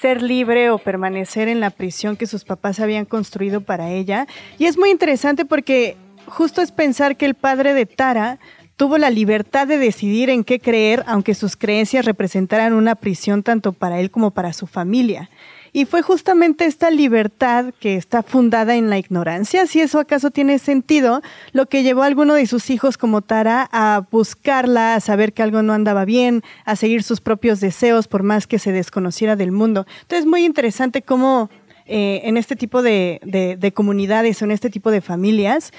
[0.00, 4.26] ser libre o permanecer en la prisión que sus papás habían construido para ella.
[4.58, 8.38] Y es muy interesante porque justo es pensar que el padre de Tara
[8.76, 13.72] tuvo la libertad de decidir en qué creer, aunque sus creencias representaran una prisión tanto
[13.72, 15.30] para él como para su familia.
[15.76, 20.60] Y fue justamente esta libertad que está fundada en la ignorancia, si eso acaso tiene
[20.60, 21.20] sentido,
[21.52, 25.42] lo que llevó a alguno de sus hijos como Tara a buscarla, a saber que
[25.42, 29.50] algo no andaba bien, a seguir sus propios deseos por más que se desconociera del
[29.50, 29.84] mundo.
[30.02, 31.50] Entonces es muy interesante cómo
[31.86, 35.72] eh, en este tipo de, de- de comunidades o en este tipo de familias,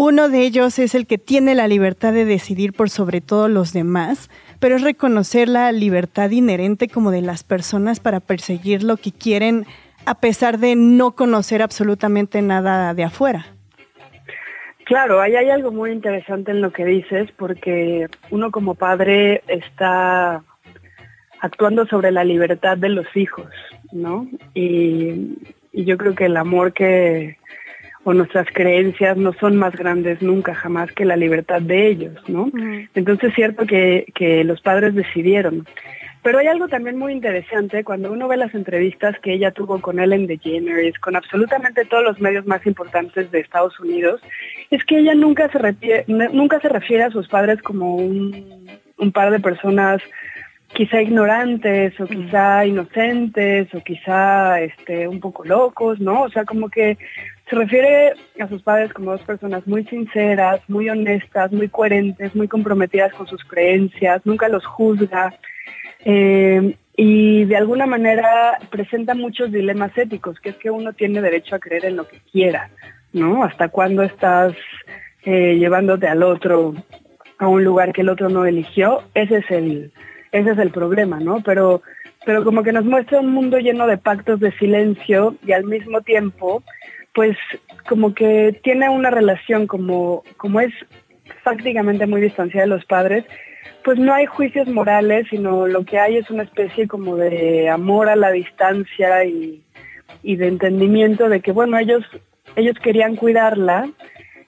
[0.00, 3.72] uno de ellos es el que tiene la libertad de decidir por sobre todos los
[3.72, 4.30] demás,
[4.60, 9.66] pero es reconocer la libertad inherente como de las personas para perseguir lo que quieren
[10.06, 13.46] a pesar de no conocer absolutamente nada de afuera.
[14.84, 20.44] Claro, ahí hay algo muy interesante en lo que dices, porque uno como padre está
[21.40, 23.48] actuando sobre la libertad de los hijos,
[23.90, 24.28] ¿no?
[24.54, 25.36] Y,
[25.72, 27.36] y yo creo que el amor que,
[28.08, 32.50] o nuestras creencias no son más grandes nunca, jamás que la libertad de ellos, ¿no?
[32.94, 35.66] Entonces es cierto que, que los padres decidieron.
[36.22, 40.00] Pero hay algo también muy interesante cuando uno ve las entrevistas que ella tuvo con
[40.00, 44.22] Ellen DeGeneres, con absolutamente todos los medios más importantes de Estados Unidos,
[44.70, 49.12] es que ella nunca se refiere, nunca se refiere a sus padres como un, un
[49.12, 50.00] par de personas
[50.74, 56.22] quizá ignorantes o quizá inocentes o quizá este un poco locos, ¿no?
[56.22, 56.98] O sea, como que
[57.48, 62.48] se refiere a sus padres como dos personas muy sinceras, muy honestas, muy coherentes, muy
[62.48, 65.34] comprometidas con sus creencias, nunca los juzga.
[66.04, 71.54] eh, y de alguna manera presenta muchos dilemas éticos, que es que uno tiene derecho
[71.54, 72.70] a creer en lo que quiera,
[73.12, 73.44] ¿no?
[73.44, 74.52] Hasta cuándo estás
[75.24, 76.74] eh, llevándote al otro
[77.38, 79.92] a un lugar que el otro no eligió, ese es el,
[80.32, 81.40] ese es el problema, ¿no?
[81.40, 81.82] Pero,
[82.26, 86.00] pero como que nos muestra un mundo lleno de pactos de silencio y al mismo
[86.00, 86.64] tiempo,
[87.18, 87.36] pues
[87.88, 90.72] como que tiene una relación como, como es
[91.42, 93.24] prácticamente muy distanciada de los padres,
[93.82, 98.08] pues no hay juicios morales, sino lo que hay es una especie como de amor
[98.08, 99.64] a la distancia y,
[100.22, 102.04] de entendimiento de que, bueno, ellos,
[102.54, 103.90] ellos querían cuidarla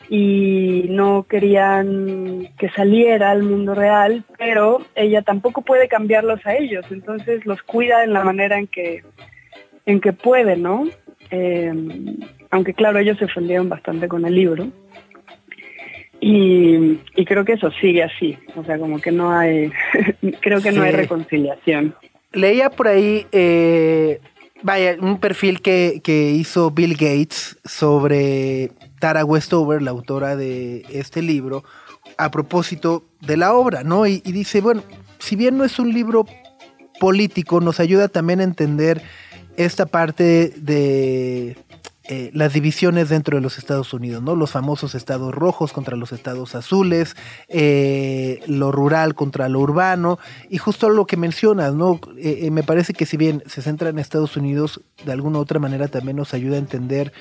[0.09, 6.87] y no querían que saliera al mundo real, pero ella tampoco puede cambiarlos a ellos,
[6.93, 9.03] entonces los cuida en la manera en que,
[9.87, 10.85] en que puede, ¿no?
[11.33, 11.75] Eh,
[12.51, 14.69] aunque claro, ellos se ofendieron bastante con el libro.
[16.21, 19.73] Y, y creo que eso sigue así, o sea, como que no hay,
[20.41, 21.95] creo que no hay reconciliación.
[22.33, 24.21] Leía por ahí, eh,
[24.63, 31.23] vaya, un perfil que, que hizo Bill Gates sobre Tara Westover, la autora de este
[31.23, 31.65] libro,
[32.19, 34.07] a propósito de la obra, ¿no?
[34.07, 34.83] Y, y dice, bueno,
[35.19, 36.27] si bien no es un libro
[37.01, 39.01] político, nos ayuda también a entender
[39.57, 41.57] esta parte de
[42.13, 44.35] eh, las divisiones dentro de los Estados Unidos, ¿no?
[44.35, 47.15] Los famosos estados rojos contra los estados azules,
[47.47, 50.19] eh, lo rural contra lo urbano,
[50.49, 52.01] y justo lo que mencionas, ¿no?
[52.19, 55.61] Eh, me parece que si bien se centra en Estados Unidos, de alguna u otra
[55.61, 57.13] manera también nos ayuda a entender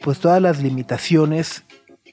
[0.00, 1.64] pues todas las limitaciones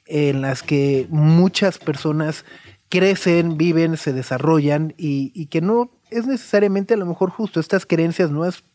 [0.06, 2.44] en las que muchas personas
[2.90, 7.86] crecen, viven, se desarrollan y, y que no es necesariamente a lo mejor justo estas
[7.86, 8.66] creencias no es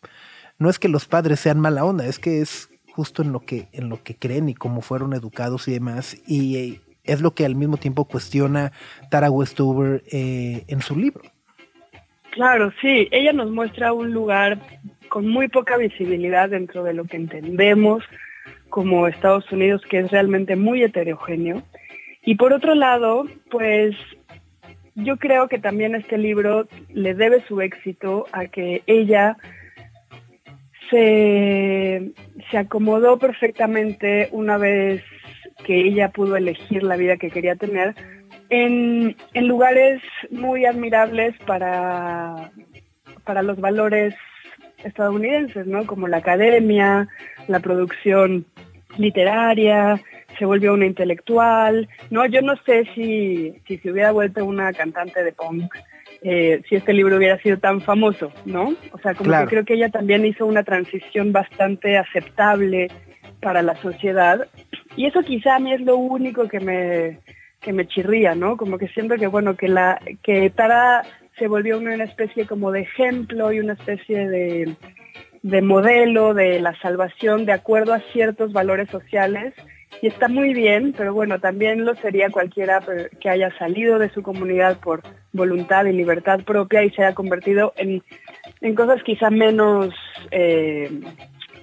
[0.59, 3.69] no es que los padres sean mala onda, es que es justo en lo que
[3.73, 7.45] en lo que creen y cómo fueron educados y demás y eh, es lo que
[7.45, 8.73] al mismo tiempo cuestiona
[9.11, 11.23] Tara Westover eh, en su libro.
[12.31, 14.59] Claro, sí, ella nos muestra un lugar
[15.09, 18.05] con muy poca visibilidad dentro de lo que entendemos
[18.69, 21.63] como Estados Unidos, que es realmente muy heterogéneo.
[22.25, 23.97] Y por otro lado, pues
[24.95, 29.37] yo creo que también este libro le debe su éxito a que ella
[30.91, 32.13] se,
[32.51, 35.03] se acomodó perfectamente una vez
[35.65, 37.95] que ella pudo elegir la vida que quería tener
[38.49, 42.51] en, en lugares muy admirables para,
[43.25, 44.15] para los valores
[44.85, 45.87] estadounidenses, ¿no?
[45.87, 47.09] Como la academia,
[47.47, 48.45] la producción
[48.97, 50.01] literaria,
[50.39, 52.27] se volvió una intelectual, ¿no?
[52.27, 55.73] Yo no sé si, si se hubiera vuelto una cantante de punk,
[56.23, 58.75] eh, si este libro hubiera sido tan famoso, ¿no?
[58.93, 59.47] O sea, como Claro.
[59.47, 62.89] que creo que ella también hizo una transición bastante aceptable
[63.41, 64.47] para la sociedad.
[64.97, 67.19] Y eso quizá a mí es lo único que me,
[67.61, 68.57] que me chirría, ¿no?
[68.57, 71.03] Como que siento que, bueno, que, la, que Tara
[71.39, 74.75] se volvió una especie como de ejemplo y una especie de,
[75.43, 79.55] de modelo de la salvación de acuerdo a ciertos valores sociales.
[80.03, 84.11] Y está muy bien, pero bueno, también lo sería cualquiera eh, que haya salido de
[84.11, 88.03] su comunidad por voluntad y libertad propia y se haya convertido en,
[88.61, 89.95] en cosas quizá menos,
[90.31, 90.91] eh,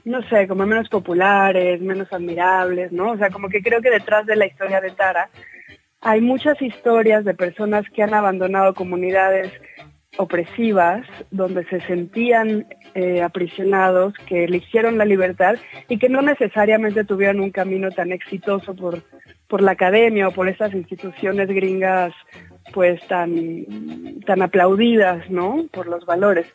[0.05, 3.11] no sé, como menos populares, menos admirables, ¿no?
[3.11, 5.29] O sea, como que creo que detrás de la historia de Tara
[6.01, 9.51] hay muchas historias de personas que han abandonado comunidades
[10.17, 15.55] opresivas, donde se sentían eh, aprisionados, que eligieron la libertad
[15.87, 19.03] y que no necesariamente tuvieron un camino tan exitoso por,
[19.47, 22.13] por la academia o por esas instituciones gringas
[22.73, 23.65] pues tan,
[24.25, 25.65] tan aplaudidas, ¿no?
[25.71, 26.47] Por los valores.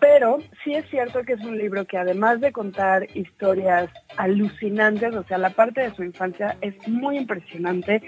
[0.00, 5.24] Pero sí es cierto que es un libro que además de contar historias alucinantes, o
[5.24, 8.02] sea, la parte de su infancia es muy impresionante,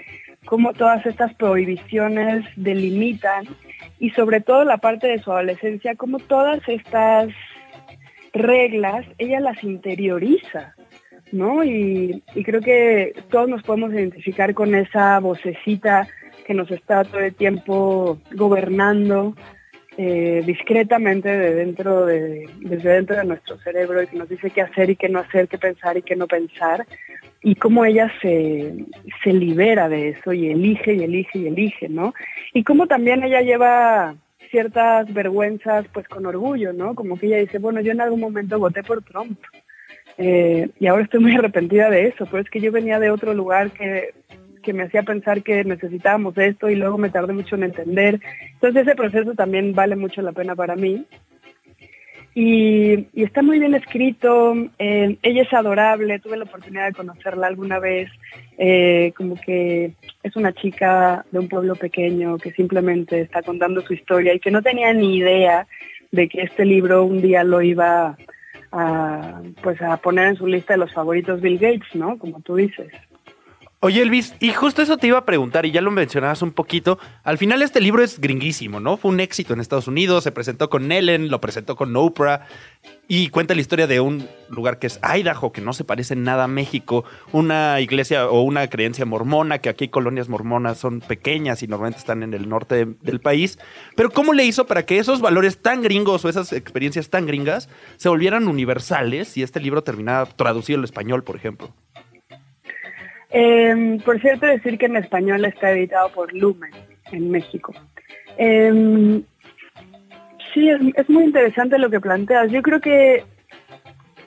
[0.47, 3.45] cómo todas estas prohibiciones delimitan
[3.99, 7.27] y sobre todo la parte de su adolescencia, cómo todas estas
[8.33, 10.73] reglas ella las interioriza,
[11.33, 11.65] ¿no?
[11.65, 16.07] Y, creo que todos nos podemos identificar con esa vocecita
[16.45, 19.35] que nos está todo el tiempo gobernando
[19.97, 24.61] eh, discretamente de dentro de, desde dentro de nuestro cerebro y que nos dice qué
[24.61, 26.85] hacer y qué no hacer, qué pensar y qué no pensar
[27.41, 28.85] y cómo ella se,
[29.23, 32.13] se libera de eso y elige y elige y elige, ¿no?
[32.53, 34.15] Y cómo también ella lleva
[34.49, 36.95] ciertas vergüenzas pues con orgullo, ¿no?
[36.95, 39.39] Como que ella dice, bueno, yo en algún momento voté por Trump
[40.17, 43.33] eh, y ahora estoy muy arrepentida de eso, pero es que yo venía de otro
[43.33, 44.13] lugar que,
[44.63, 48.19] que me hacía pensar que necesitábamos esto y luego me tardé mucho en entender.
[48.53, 51.05] Entonces ese proceso también vale mucho la pena para mí.
[52.39, 57.79] Y, está muy bien escrito, eh, ella es adorable, tuve la oportunidad de conocerla alguna
[57.79, 58.11] vez,
[58.59, 63.95] eh, como que es una chica de un pueblo pequeño que simplemente está contando su
[63.95, 65.65] historia y que no tenía ni idea
[66.11, 68.15] de que este libro un día lo iba
[68.71, 72.19] a, pues a poner en su lista de los favoritos Bill Gates, ¿no?
[72.19, 72.91] Como tú dices.
[73.79, 76.97] Oye, Elvis, y justo eso te iba a preguntar, y ya lo mencionabas un poquito.
[77.23, 78.97] Al final, este libro es gringuísimo, ¿no?
[78.97, 82.47] Fue un éxito en Estados Unidos, se presentó con Ellen, lo presentó con Oprah,
[83.07, 86.45] y cuenta la historia de un lugar que es Idaho, que no se parece nada
[86.45, 91.67] a México, una iglesia o una creencia mormona, que aquí colonias mormonas son pequeñas y
[91.67, 93.59] normalmente están en el norte de- del país.
[93.95, 97.69] Pero, ¿cómo le hizo para que esos valores tan gringos o esas experiencias tan gringas
[97.97, 101.75] se volvieran universales y este libro terminara traducido al español, por ejemplo?
[103.29, 106.71] Eh, por cierto, decir que en español está editado por Lumen,
[107.11, 107.73] en México.
[108.37, 109.21] Eh,
[110.53, 112.51] sí, es muy interesante lo que planteas.
[112.51, 113.23] Yo creo que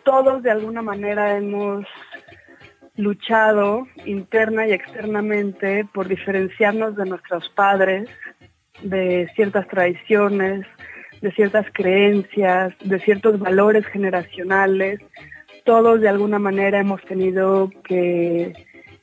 [0.05, 1.87] todos de alguna manera hemos
[2.97, 8.09] luchado interna y externamente por diferenciarnos de nuestros padres,
[8.83, 10.67] de ciertas tradiciones,
[11.21, 15.01] de ciertas creencias, de ciertos valores generacionales.
[15.65, 18.53] Todos de alguna manera hemos tenido que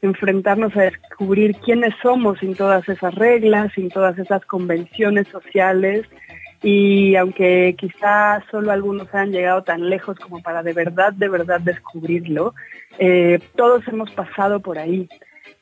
[0.02, 6.06] enfrentarnos a descubrir quiénes somos sin todas esas reglas, sin todas esas convenciones sociales
[6.64, 11.62] y aunque quizá solo algunos han llegado tan lejos como para de verdad, de verdad
[11.62, 12.56] descubrirlo,
[12.98, 15.08] eh, todos hemos pasado por ahí.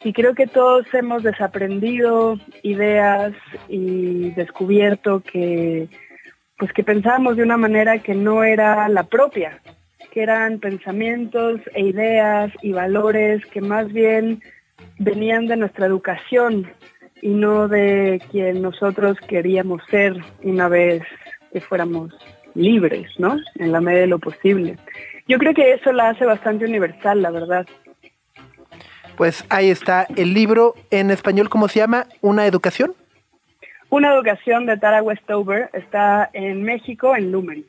[0.03, 3.33] Y creo que todos hemos desaprendido ideas
[3.67, 5.89] y descubierto que,
[6.57, 9.59] pues que pensábamos de una manera que no era la propia,
[10.15, 14.41] que eran pensamientos e ideas y valores que más bien
[14.97, 16.71] venían de nuestra educación
[17.21, 21.03] y no de quien nosotros queríamos ser una vez
[21.51, 22.13] que fuéramos
[22.53, 23.35] libres, ¿no?
[23.55, 24.77] En la medida de lo posible.
[25.27, 27.67] Yo creo que eso la hace bastante universal, la verdad.
[29.17, 32.07] Pues ahí está el libro en español, ¿cómo se llama?
[32.21, 32.93] ¿Una educación?
[33.89, 37.65] Una educación de Tara Westover está en México, en Lumen.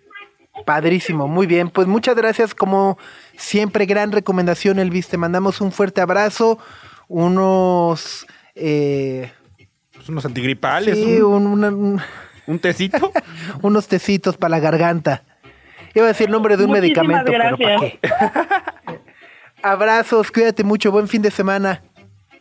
[0.65, 1.69] Padrísimo, muy bien.
[1.71, 2.99] Pues muchas gracias, como
[3.37, 5.09] siempre, gran recomendación, Elvis.
[5.09, 6.59] Te mandamos un fuerte abrazo,
[7.09, 8.27] unos...
[8.55, 9.31] eh,
[9.95, 12.01] Pues unos antigripales, sí, un, un- una- un-
[12.47, 13.13] un tecito.
[13.63, 15.23] unos tecitos para la garganta.
[15.95, 17.99] Iba a decir nombre de un Muchísimas medicamento, pero ¿para gracias.
[18.03, 19.01] qué?
[19.63, 21.83] Abrazos, cuídate mucho, buen fin de semana.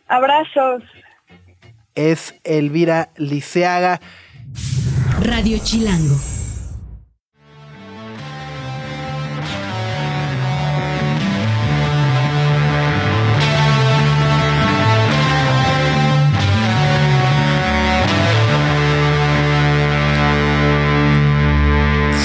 [0.08, 0.82] Abrazos.
[1.94, 4.00] Es Elvira Liceaga.
[5.22, 6.16] Radio Chilango.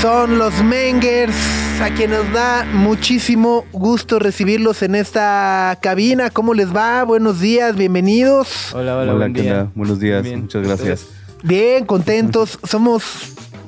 [0.02, 1.36] Son los Mengers,
[1.80, 6.32] a quien nos da muchísimo gusto recibirlos en esta cabina.
[6.32, 7.04] ¿Cómo les va?
[7.04, 8.74] Buenos días, bienvenidos.
[8.74, 9.54] Hola, hola, Hola, buen ¿qué día.
[9.54, 9.70] tal?
[9.76, 10.42] Buenos días, Bien.
[10.42, 11.08] muchas gracias.
[11.44, 12.58] Bien, contentos.
[12.64, 13.04] Somos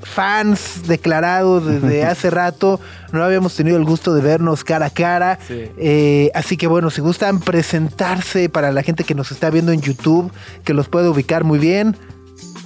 [0.01, 2.79] fans declarados desde hace rato.
[3.11, 5.37] No habíamos tenido el gusto de vernos cara a cara.
[5.47, 5.65] Sí.
[5.77, 9.81] Eh, así que bueno, si gustan presentarse para la gente que nos está viendo en
[9.81, 10.31] YouTube,
[10.63, 11.95] que los puede ubicar muy bien.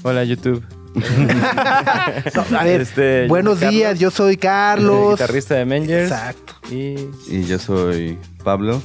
[0.04, 0.64] Hola, YouTube.
[2.52, 5.12] No, a ver, Este, buenos días, Carlos, yo soy Carlos.
[5.12, 6.12] guitarrista de Mengers.
[6.12, 6.54] Exacto.
[6.72, 6.96] Y
[7.28, 8.82] Y yo soy Pablo,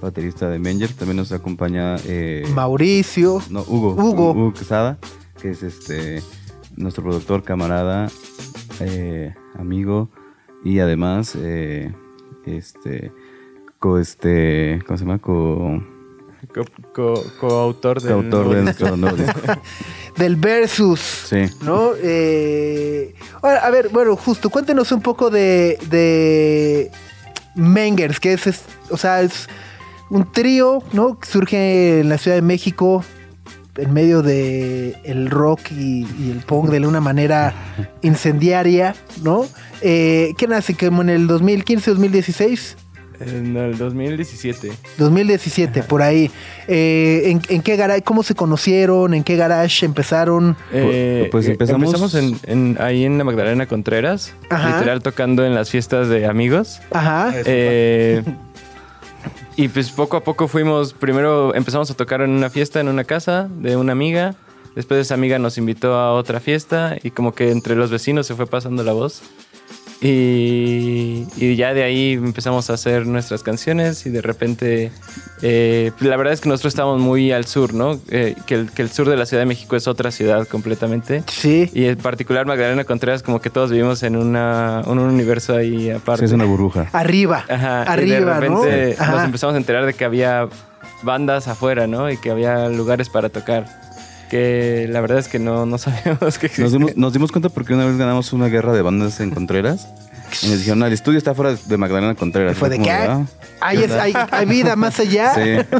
[0.00, 0.92] baterista de Menger.
[0.92, 3.42] También nos acompaña eh, Mauricio.
[3.50, 4.30] no, Hugo, Hugo.
[4.32, 4.98] Hugo Quesada,
[5.40, 6.22] que es este
[6.76, 8.08] nuestro productor, camarada,
[8.80, 10.10] eh, amigo
[10.64, 11.92] y además eh,
[12.44, 13.12] este
[13.78, 15.18] co este ¿cómo se llama?
[15.18, 15.82] co
[16.54, 18.96] co- co- coautor del coautor nuevo de disco.
[18.96, 19.40] nuevo disco.
[20.16, 21.00] Del Versus.
[21.00, 21.44] Sí.
[21.62, 21.90] ¿No?
[22.02, 26.90] Eh, ahora, a ver, bueno, justo, cuéntenos un poco de, de
[27.54, 29.48] Mengers, que es, es- o sea, es
[30.10, 31.18] un trío, ¿no?
[31.18, 33.04] Que surge en la Ciudad de México
[33.76, 37.52] en medio de el rock y, y el punk de una manera
[38.00, 39.44] incendiaria, ¿no?
[39.82, 40.74] Eh, ¿Qué nace?
[40.74, 42.76] ¿Como en el 2015, 2016?
[43.20, 44.70] En el 2017.
[44.98, 46.30] 2017, por ahí.
[46.68, 49.14] Eh, ¿en, en qué garage, cómo se conocieron?
[49.14, 50.56] ¿En qué garage empezaron?
[50.72, 54.76] Eh, pues eh, empezamos- en, en- ahí en la Magdalena Contreras, Ajá.
[54.78, 56.80] literal tocando en las fiestas de amigos.
[56.92, 57.32] Ajá.
[57.46, 58.22] Eh,
[59.56, 63.04] y pues poco a poco fuimos, primero empezamos a tocar en una fiesta en una
[63.04, 64.34] casa de una amiga,
[64.74, 68.34] después esa amiga nos invitó a otra fiesta y como que entre los vecinos se
[68.34, 69.22] fue pasando la voz.
[70.00, 74.92] Y, y ya de ahí empezamos a hacer nuestras canciones y de repente,
[75.40, 77.98] eh, la verdad es que nosotros estamos muy al sur, ¿no?
[78.10, 81.22] Eh, que, el, que el sur de la Ciudad de México es otra ciudad completamente.
[81.28, 81.70] Sí.
[81.72, 86.20] Y en particular Magdalena Contreras, como que todos vivimos en, una, un universo ahí aparte.
[86.20, 86.88] Sí, es una burbuja.
[86.92, 87.44] Arriba.
[87.48, 88.62] Ajá, y arriba, de ¿no?
[88.62, 89.24] repente nos Ajá.
[89.24, 90.46] empezamos a enterar de que había
[91.02, 92.10] bandas afuera, ¿no?
[92.10, 93.85] Y que había lugares para tocar.
[94.30, 96.70] Que la verdad es que no, no sabíamos que Nos existían.
[96.72, 99.88] dimos, nos dimos cuenta porque una vez ganamos una guerra de bandas en Contreras.
[100.42, 102.56] Y nos dijeron, "No, el estudio está fuera de Magdalena Contreras.
[102.58, 103.24] Fue de que ah,
[103.60, 105.32] hay, es- hay, hay vida más allá.
[105.36, 105.78] Sí.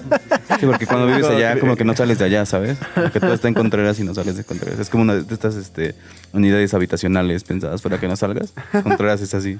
[0.61, 2.79] Sí, porque cuando vives allá, como que no sales de allá, ¿sabes?
[3.13, 4.79] Que todo está en Contreras y no sales de Contreras.
[4.79, 5.95] Es como una de estas este,
[6.33, 8.55] unidades habitacionales pensadas para que no salgas.
[8.85, 9.59] Contreras es así.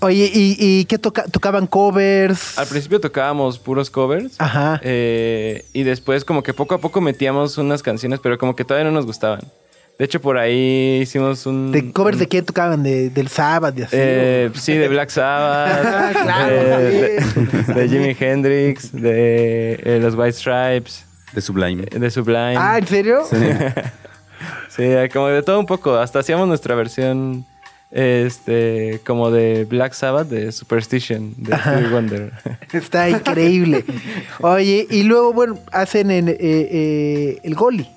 [0.00, 2.58] Oye, ¿y, y qué toca- tocaban covers?
[2.58, 4.34] Al principio tocábamos puros covers.
[4.38, 4.80] Ajá.
[4.82, 8.84] eh, y después como que poco a poco metíamos unas canciones, pero como que todavía
[8.90, 9.40] no nos gustaban.
[9.98, 11.72] De hecho, por ahí hicimos un...
[11.72, 12.82] ¿De covers un- de qué tocaban?
[12.82, 13.96] ¿De, ¿Del Sabbath y así?
[13.98, 20.32] Eh, sí, de Black Sabbath, Ah, claro, de- de Jimi Hendrix, de eh, los White
[20.34, 21.84] Stripes, De Sublime.
[21.86, 22.56] de Sublime.
[22.58, 23.22] ah, ¿en serio?
[23.30, 23.36] Sí.
[24.68, 25.94] Sí, como de todo un poco.
[25.96, 27.46] Hasta hacíamos nuestra versión
[27.96, 32.32] este como de Black Sabbath, de Superstition, de Stevie Wonder.
[32.72, 33.84] Está increíble.
[34.40, 37.88] Oye, y luego, bueno, hacen en, eh, eh, el Goli.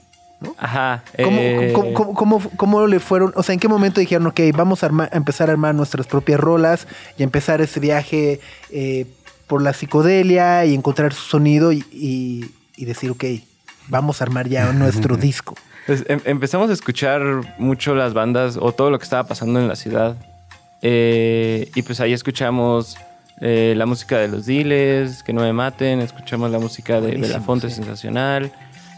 [0.58, 1.04] Ajá.
[1.22, 3.34] ¿Cómo, eh, cómo- cómo- cómo- cómo le fueron?
[3.36, 6.08] O sea, ¿en qué momento dijeron, ok, vamos a, arma- a empezar a armar nuestras
[6.08, 6.88] propias rolas
[7.18, 8.40] y empezar ese viaje
[8.72, 9.06] eh,
[9.48, 13.26] por la psicodelia y encontrar su sonido y, y- y decir, ok,
[13.90, 15.56] vamos a armar ya nuestro disco?
[15.86, 17.22] Pues, em- empezamos a escuchar
[17.58, 20.16] mucho las bandas o todo lo que estaba pasando en la ciudad.
[20.82, 22.96] Eh, y pues ahí escuchamos
[23.42, 27.70] eh, la música de los Diles, Que no me maten, escuchamos la música de Belafonte
[27.70, 27.76] sí.
[27.78, 28.52] Sensacional,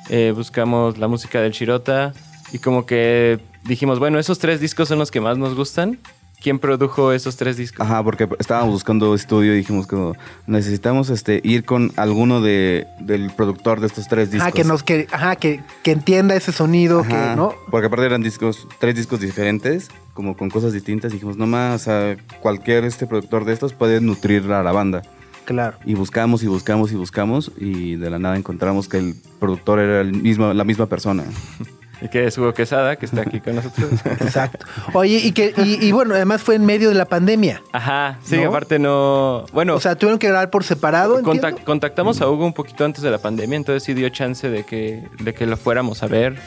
[0.09, 2.13] eh, buscamos la música del Chirota
[2.51, 5.97] y como que dijimos, bueno, esos tres discos son los que más nos gustan.
[6.41, 7.85] ¿Quién produjo esos tres discos?
[7.85, 10.13] Ajá, porque estábamos buscando estudio y dijimos que
[10.47, 14.47] necesitamos este, ir con alguno de, del productor de estos tres discos.
[14.47, 17.53] Ajá, que, nos, que, ajá, que, que entienda ese sonido, Ajá, que, ¿no?
[17.69, 21.11] Porque aparte eran discos, tres discos diferentes, como con cosas distintas.
[21.11, 25.03] Dijimos, no más, o sea, cualquier este productor de estos puede nutrir a la banda.
[25.45, 25.77] Claro.
[25.85, 30.01] Y buscamos y buscamos y buscamos y de la nada encontramos que el productor era
[30.01, 31.23] el mismo, la misma persona.
[32.02, 33.91] Y que es Hugo Quesada, que está aquí con nosotros.
[34.20, 34.66] Exacto.
[34.93, 37.62] Oye, y que, y, y bueno, además fue en medio de la pandemia.
[37.72, 38.49] Ajá, sí, ¿No?
[38.49, 39.45] aparte no...
[39.54, 41.22] Bueno, O sea, tuvieron que grabar por separado.
[41.64, 45.08] Contactamos a Hugo un poquito antes de la pandemia, entonces sí dio chance de que,
[45.20, 46.39] de que lo fuéramos a ver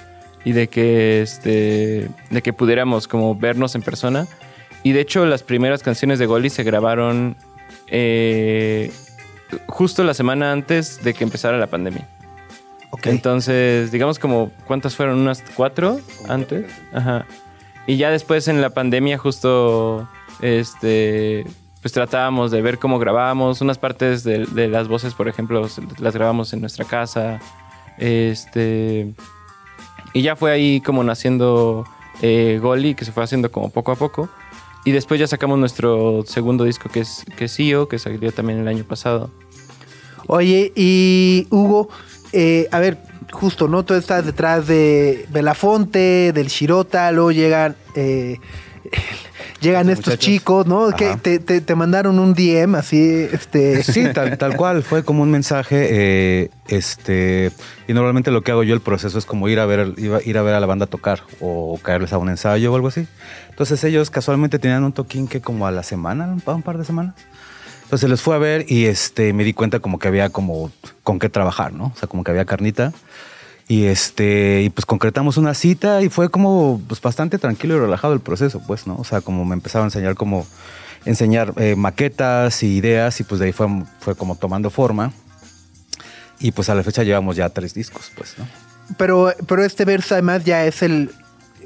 [0.45, 4.27] y de que, este, de que pudiéramos como vernos en persona.
[4.83, 7.37] Y de hecho las primeras canciones de Goli se grabaron
[7.89, 8.93] eh,
[9.67, 12.09] justo la semana antes de que empezara la pandemia.
[13.05, 15.18] Entonces, digamos como, ¿cuántas fueron?
[15.18, 16.70] ¿Unas cuatro antes?
[16.92, 17.26] Ajá.
[17.86, 20.09] Y ya después en la pandemia justo,
[20.40, 21.45] este,
[21.82, 23.61] pues tratábamos de ver cómo grabábamos.
[23.61, 25.68] Unas partes de, de las voces, por ejemplo,
[25.99, 27.40] las grabamos en nuestra casa.
[27.99, 29.14] Este,
[30.14, 31.84] y ya fue ahí como naciendo
[32.22, 34.28] eh, Goli, que se fue haciendo como poco a poco.
[34.84, 38.61] Y después ya sacamos nuestro segundo disco, que es, que es IO, que salió también
[38.61, 39.30] el año pasado.
[40.26, 41.88] Oye, y Hugo,
[42.35, 42.99] eh, a ver,
[43.32, 43.85] justo, ¿no?
[43.85, 48.39] Tú estás detrás de Belafonte, del Shirota, luego llegan, eh,
[49.61, 50.24] llegan estos muchachos.
[50.24, 50.91] chicos, ¿no?
[50.93, 53.82] Que te, te- te mandaron un DM así, este...
[53.95, 57.51] Sí, tal, tal cual, fue como un mensaje, eh, este,
[57.89, 60.43] y normalmente lo que hago yo el proceso es como ir a ver, ir a
[60.43, 63.07] ver a la banda tocar o caerles a un ensayo o algo así.
[63.51, 67.14] Entonces ellos casualmente tenían un toquín que como a la semana, un par de semanas.
[67.95, 70.72] Entonces les fui a ver y este, me di cuenta como que había como
[71.05, 71.92] con qué trabajar, ¿no?
[71.95, 72.92] O sea, como que había carnita.
[73.68, 78.12] Y este, y pues concretamos una cita y fue como pues bastante tranquilo y relajado
[78.12, 78.97] el proceso, pues, ¿no?
[78.97, 80.45] O sea, como me empezaron a enseñar como
[81.05, 83.68] enseñar eh, maquetas y ideas y pues de ahí fue,
[84.01, 85.12] fue como tomando forma.
[86.40, 88.49] Y pues a la fecha llevamos ya tres discos, pues, ¿no?
[88.97, 91.12] Pero, pero este verso además ya es el,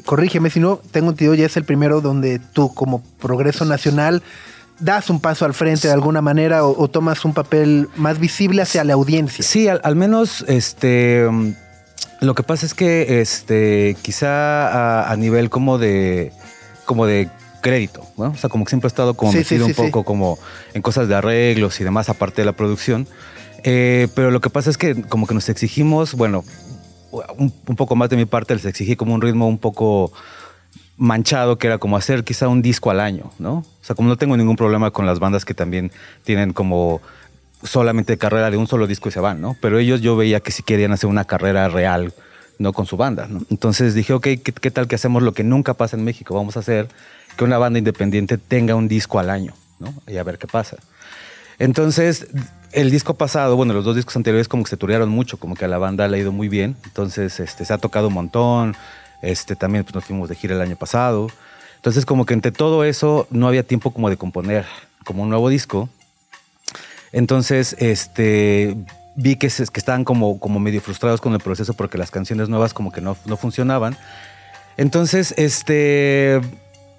[0.05, 4.23] corrígeme si no, tengo entendido, ya es el primero donde tú como Progreso Nacional
[4.79, 8.63] das un paso al frente de alguna manera o, o tomas un papel más visible
[8.63, 9.43] hacia la audiencia.
[9.45, 11.53] Sí, al, al menos este mm,
[12.21, 16.33] lo que pasa es que este quizá a, a nivel como de
[16.85, 17.29] como de
[17.61, 18.27] crédito, ¿no?
[18.27, 20.39] O sea, como que siempre he estado como Sí, metido sí, un sí, poco como
[20.75, 23.07] en cosas de arreglos y demás aparte de la producción.
[23.65, 26.45] Eh, pero lo que pasa es que como que nos exigimos, bueno,
[27.37, 30.13] un, un poco más de mi parte les exigí como un ritmo un poco
[30.99, 33.59] manchado, que era como hacer quizá un disco al año, ¿no?
[33.59, 35.93] O sea, como no tengo ningún problema con las bandas que también
[36.25, 37.01] tienen como
[37.63, 39.57] solamente carrera de un solo disco y se van, ¿no?
[39.61, 42.13] Pero ellos yo veía que sí querían hacer una carrera real,
[42.59, 42.73] ¿no?
[42.73, 43.41] Con su banda, ¿no?
[43.51, 46.35] Entonces dije, ok, ¿qué, qué tal que hacemos lo que nunca pasa en México?
[46.35, 46.89] Vamos a hacer
[47.37, 49.95] que una banda independiente tenga un disco al año, ¿no?
[50.07, 50.77] Y a ver qué pasa.
[51.61, 52.27] Entonces,
[52.73, 55.65] el disco pasado, bueno, los dos discos anteriores como que se turearon mucho, como que
[55.65, 56.77] a la banda le ha ido muy bien.
[56.85, 58.77] Entonces, este, se ha tocado un montón.
[59.23, 61.29] Este, también pues, nos fuimos de gira el año pasado.
[61.77, 64.65] Entonces, como que entre todo eso no había tiempo como de componer
[65.05, 65.89] como un nuevo disco.
[67.13, 68.77] Entonces, este,
[69.17, 72.49] vi que, se- que estaban como, como medio frustrados con el proceso porque las canciones
[72.49, 73.97] nuevas como que no, no funcionaban.
[74.77, 76.41] Entonces, este,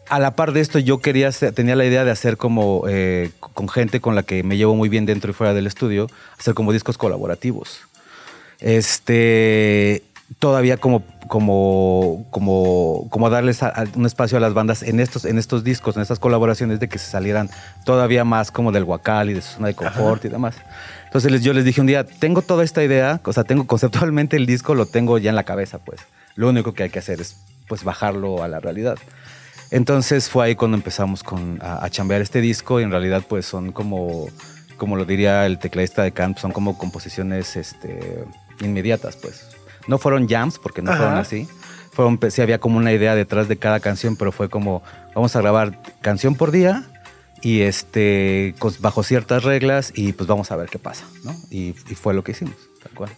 [0.10, 3.70] a la par de esto, yo quería tenía la idea de hacer como eh, con
[3.70, 6.08] gente con la que me llevo muy bien dentro y fuera del estudio,
[6.38, 7.82] hacer como discos colaborativos.
[8.60, 10.04] Este,
[10.38, 15.26] todavía como, como, como, como darles a- a un espacio a las bandas en estos,
[15.26, 17.50] en estos discos, en estas colaboraciones, de que se salieran
[17.84, 20.56] todavía más como del guacal y de su zona de confort y demás.
[21.06, 24.38] Entonces les- yo les dije un día, tengo toda esta idea, o sea, tengo conceptualmente
[24.38, 26.02] el disco, lo tengo ya en la cabeza, pues.
[26.36, 27.36] Lo único que hay que hacer es
[27.68, 28.98] pues bajarlo a la realidad.
[29.72, 33.46] Entonces fue ahí cuando empezamos con, a, a chambear este disco y en realidad pues
[33.46, 34.28] son como,
[34.78, 38.24] como lo diría el tecladista de Kant, son como composiciones este,
[38.62, 39.46] inmediatas pues.
[39.90, 41.00] No fueron jams porque no Ajá.
[41.00, 41.48] fueron así.
[41.92, 44.84] Fueron, sí había como una idea detrás de cada canción, pero fue como
[45.16, 46.86] vamos a grabar canción por día
[47.42, 51.36] y este bajo ciertas reglas y pues vamos a ver qué pasa, ¿no?
[51.50, 53.10] Y, y fue lo que hicimos, tal cual.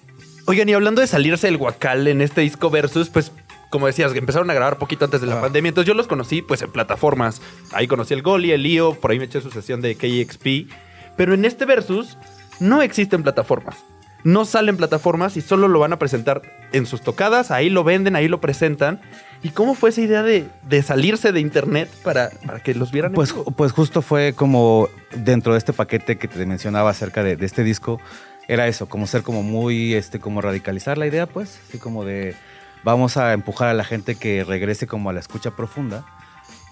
[0.48, 3.32] Oigan, y hablando de salirse del guacal en este disco versus, pues,
[3.70, 5.70] como decías, que empezaron a grabar poquito antes de la pandemia.
[5.70, 7.42] Entonces yo los conocí, pues, en plataformas.
[7.74, 10.72] Ahí conocí el Goli, el Lío, por ahí me eché su sesión de KXP.
[11.16, 12.18] Pero en este versus
[12.60, 13.78] no existen plataformas.
[14.24, 16.42] No salen plataformas y solo lo van a presentar
[16.74, 17.52] en sus tocadas.
[17.52, 19.02] Ahí lo venden, ahí lo presentan.
[19.44, 23.12] ¿Y cómo fue esa idea de, de salirse de internet para, para que los vieran?
[23.12, 27.36] en Pues, pues justo fue como dentro de este paquete que te mencionaba acerca de,
[27.36, 28.00] de este disco,
[28.48, 32.36] era eso, como ser como muy, este, como radicalizar la idea, pues, así como de
[32.84, 36.06] vamos a empujar a la gente que regrese como a la escucha profunda.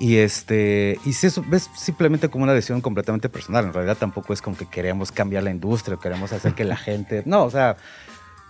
[0.01, 3.65] Y este, y si eso es simplemente como una decisión completamente personal.
[3.65, 6.77] En realidad tampoco es como que queremos cambiar la industria o queremos hacer que la
[6.87, 7.21] gente.
[7.25, 7.75] No, o sea,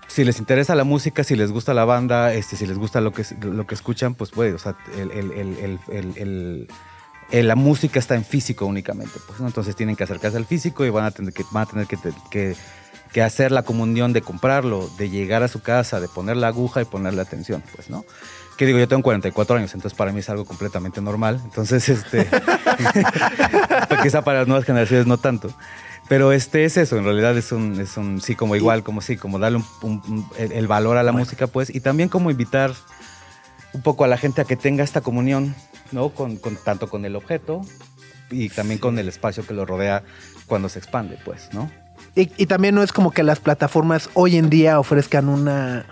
[0.07, 3.11] si les interesa la música, si les gusta la banda, este, si les gusta lo
[3.13, 4.53] que, lo que escuchan, pues puede.
[4.53, 6.67] O sea, el, el-
[7.31, 9.19] el- la música está en físico únicamente.
[9.27, 9.47] Pues, ¿no?
[9.47, 11.97] Entonces tienen que acercarse al físico y van a tener, que, van a tener que,
[12.29, 12.55] que-
[13.11, 16.79] que hacer la comunión de comprarlo, de llegar a su casa, de poner la aguja
[16.81, 18.05] y ponerle atención, pues, ¿no?
[18.59, 21.39] Que digo, yo tengo 44 años, entonces para mí es algo completamente normal.
[21.45, 22.25] Entonces, este,
[23.87, 25.49] pues, quizá para las nuevas generaciones no tanto.
[26.09, 29.15] Pero este es eso, en realidad es un, es un sí, como igual, como sí,
[29.15, 32.31] como darle un- un- un- el, el valor a la música, pues, y también como
[32.31, 32.71] invitar
[33.73, 35.55] un poco a la gente a que tenga esta comunión,
[35.93, 36.09] ¿no?
[36.09, 37.61] Con, con- tanto con el objeto
[38.31, 40.03] y también con el espacio que lo rodea
[40.47, 41.71] cuando se expande, pues, ¿no?
[42.15, 45.85] Y, y también no es como que las plataformas hoy en día ofrezcan una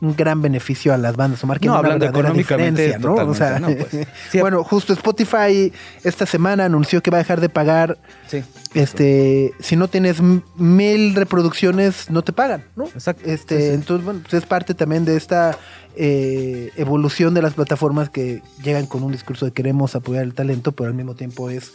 [0.00, 3.30] un gran beneficio a las bandas o marquen No, una hablando verdadera económicamente, diferencia, ¿no?
[3.30, 4.06] O sea, no, pues.
[4.30, 5.72] Sí, bueno, justo Spotify
[6.04, 8.44] esta semana anunció que va a dejar de pagar Sí.
[8.74, 10.18] este si no tienes
[10.56, 13.22] mil reproducciones no te pagan no Exacto.
[13.24, 15.56] este entonces bueno pues es parte también de esta
[15.96, 20.72] eh, evolución de las plataformas que llegan con un discurso de queremos apoyar el talento
[20.72, 21.72] pero al mismo tiempo es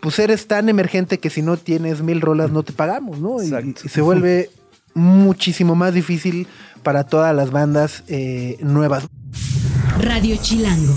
[0.00, 3.46] pues eres tan emergente que si no tienes mil rolas no te pagamos no y,
[3.46, 3.82] Exacto.
[3.84, 4.50] y se vuelve
[4.94, 6.48] muchísimo más difícil
[6.88, 9.06] para todas las bandas eh, nuevas
[10.00, 10.94] Radio Chilango.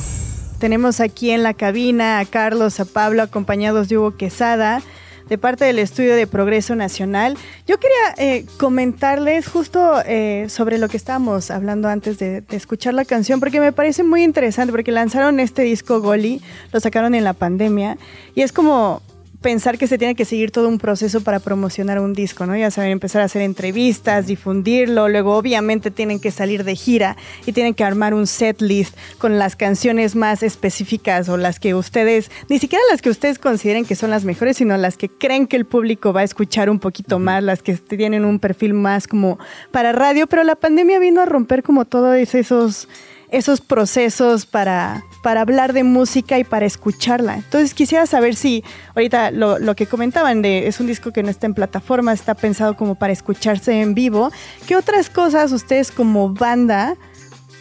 [0.57, 4.81] Tenemos aquí en la cabina a Carlos, a Pablo, acompañados de Hugo Quesada,
[5.27, 7.37] de parte del Estudio de Progreso Nacional.
[7.67, 12.93] Yo quería eh, comentarles justo eh, sobre lo que estábamos hablando antes de, de escuchar
[12.93, 17.25] la canción, porque me parece muy interesante, porque lanzaron este disco Goli, lo sacaron en
[17.25, 17.97] la pandemia,
[18.33, 19.01] y es como
[19.41, 22.55] pensar que se tiene que seguir todo un proceso para promocionar un disco, ¿no?
[22.55, 27.51] Ya saben, empezar a hacer entrevistas, difundirlo, luego obviamente tienen que salir de gira y
[27.51, 32.29] tienen que armar un set list con las canciones más específicas o las que ustedes,
[32.49, 35.57] ni siquiera las que ustedes consideren que son las mejores, sino las que creen que
[35.57, 39.39] el público va a escuchar un poquito más, las que tienen un perfil más como
[39.71, 42.87] para radio, pero la pandemia vino a romper como todos esos
[43.31, 47.35] esos procesos para, para hablar de música y para escucharla.
[47.35, 48.63] Entonces quisiera saber si
[48.95, 52.35] ahorita lo, lo que comentaban de es un disco que no está en plataforma, está
[52.35, 54.31] pensado como para escucharse en vivo.
[54.67, 56.95] ¿Qué otras cosas ustedes como banda,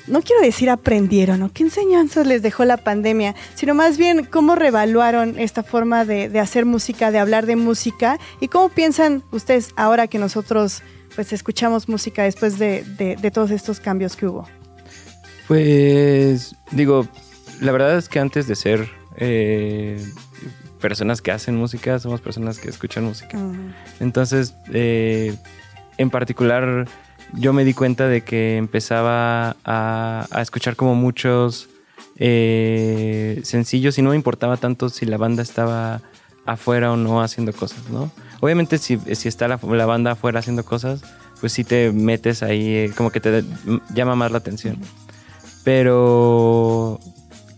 [0.07, 4.57] no quiero decir aprendieron o qué enseñanzas les dejó la pandemia, sino más bien cómo
[4.57, 10.09] revaluaron esta forma de, hacer música, de hablar de música y cómo piensan ustedes ahora
[10.09, 10.83] que nosotros
[11.15, 14.49] pues escuchamos música después de, de- de todos estos cambios que hubo?
[15.51, 17.09] Pues digo,
[17.61, 20.01] la verdad es que antes de ser eh,
[20.81, 23.37] personas que hacen música, somos personas que escuchan música.
[23.99, 25.35] Entonces, eh,
[25.99, 26.87] en particular,
[27.33, 31.69] yo me di cuenta de que empezaba a, a escuchar como muchos
[32.15, 36.01] eh, sencillos y no me importaba tanto si la banda estaba
[36.47, 38.13] afuera o no haciendo cosas, ¿no?
[38.39, 41.03] Obviamente si, si está la, la banda afuera haciendo cosas,
[41.41, 43.43] pues sí te metes ahí, como que te
[43.93, 44.79] llama más la atención.
[45.65, 47.01] Pero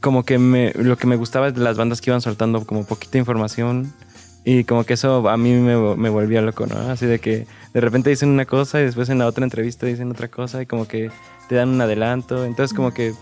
[0.01, 2.85] como que me, lo que me gustaba es de las bandas que iban soltando como
[2.85, 3.93] poquita información
[4.45, 6.77] y como que eso a mí me, volvía loco, ¿no?
[6.91, 10.11] Así de que de repente dicen una cosa y después en la otra entrevista dicen
[10.11, 11.11] otra cosa y como que
[11.49, 12.45] te dan un adelanto.
[12.45, 13.15] Entonces como que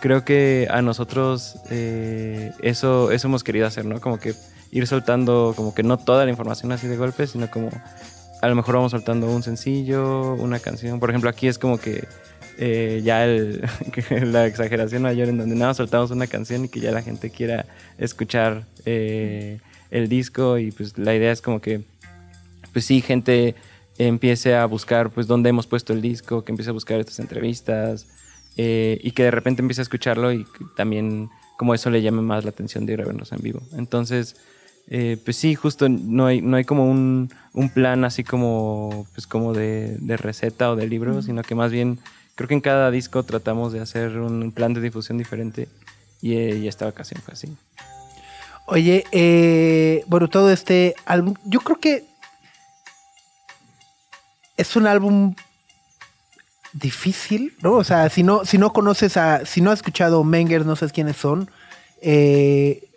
[0.00, 4.00] creo que a nosotros eh, eso, eso hemos querido hacer, ¿no?
[4.00, 4.34] Como que
[4.70, 7.68] ir soltando como que no toda la información así de golpe, sino como
[8.40, 10.98] a lo mejor vamos soltando un sencillo, una canción.
[10.98, 12.08] Por ejemplo, aquí es como que
[12.58, 13.62] eh, ya el-
[14.32, 17.66] la exageración mayor en donde nada soltamos una canción y que ya la gente quiera
[17.98, 21.82] escuchar eh, el disco y pues la idea es como que
[22.72, 23.54] pues sí, gente
[23.98, 28.06] empiece a buscar pues dónde hemos puesto el disco, que empiece a buscar estas entrevistas
[28.56, 30.44] eh, y que de repente empiece a escucharlo y
[30.76, 33.60] también como eso le llame más la atención de ir a vernos en vivo.
[33.76, 34.34] Entonces,
[34.88, 39.26] eh, pues sí, justo no hay, no hay como un, un plan así como, pues
[39.28, 42.00] como de, de receta o de libro, sino que más bien
[42.34, 45.68] creo que en cada disco tratamos de hacer un plan de difusión diferente
[46.20, 47.54] y, eh, y esta ocasión fue así.
[48.66, 52.04] Oye, eh, bueno, todo este álbum, yo creo que
[54.56, 55.34] es un álbum
[56.72, 57.72] difícil, ¿no?
[57.72, 60.92] O sea, si no, si no conoces a, si no has escuchado Menger, no sabes
[60.92, 61.50] quiénes son,
[62.00, 62.88] eh,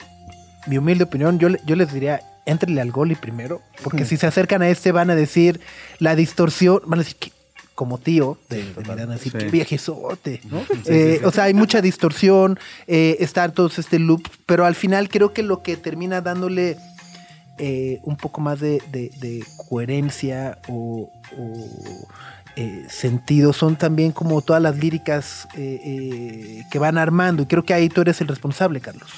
[0.68, 4.62] mi humilde opinión, yo, yo les diría, éntrenle al Goli primero, porque si se acercan
[4.62, 5.60] a este van a decir
[6.00, 7.32] la distorsión, van a decir que
[7.78, 9.50] como tío, de, de mi edad, van a decir, Sí.
[9.52, 10.64] viejezote, ¿no?
[10.88, 12.58] Eh, O sea, hay mucha distorsión,
[12.88, 16.76] eh, está todos este loop, pero al final creo que lo que termina dándole
[17.60, 22.08] eh, un poco más de, de- de coherencia o, o,
[22.56, 27.44] eh, sentido son también como todas las líricas eh, eh, que van armando.
[27.44, 29.12] Y creo que ahí tú eres el responsable, Carlos.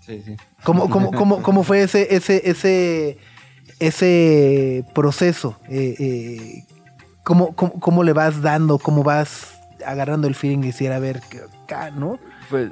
[0.00, 0.36] Sí, sí.
[0.62, 3.18] ¿Cómo, cómo, cómo, cómo fue ese, ese, ese,
[3.78, 5.58] ese proceso?
[7.24, 8.78] ¿Cómo, cómo, cómo le vas dando?
[8.78, 11.20] ¿Cómo vas agarrando el feeling y decir, a ver,
[11.64, 12.18] acá, ¿no?
[12.48, 12.70] Pues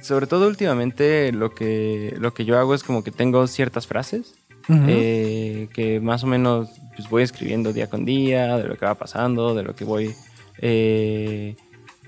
[0.00, 4.34] sobre todo últimamente lo que, lo que yo hago es como que tengo ciertas frases
[4.68, 8.94] eh, que más o menos pues, voy escribiendo día con día, de lo que va
[8.94, 10.14] pasando, de lo que voy
[10.58, 11.56] eh,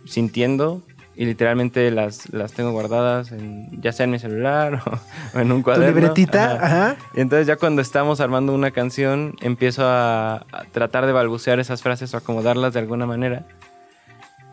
[0.06, 0.82] sintiendo
[1.16, 5.50] y literalmente las, las tengo guardadas en, ya sea en mi celular o, o en
[5.50, 5.86] un tu cuaderno.
[5.98, 6.90] libretita, Ajá.
[6.90, 6.96] ajá.
[7.14, 11.82] Y entonces ya cuando estamos armando una canción, empiezo a, a tratar de balbucear esas
[11.82, 13.44] frases o acomodarlas de alguna manera.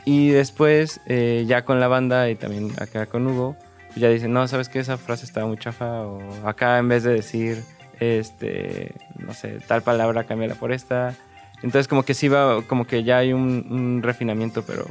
[0.06, 3.56] Y después, eh, ya con la banda y también acá con Hugo,
[3.88, 4.80] pues ya dicen, no, ¿sabes qué?
[4.80, 6.02] Esa frase estaba muy chafa.
[6.02, 7.64] O acá en vez de decir,
[8.00, 11.14] este, no sé, tal palabra, cámbiala por esta.
[11.62, 14.86] Entonces como que sí va, como que ya hay un, un refinamiento, pero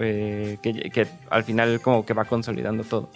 [0.00, 3.10] eh, que, que al final como que va consolidando todo.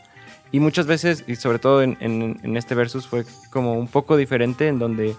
[0.51, 4.17] Y muchas veces, y sobre todo en, en- en este versus, fue como un poco
[4.19, 5.15] diferente en donde,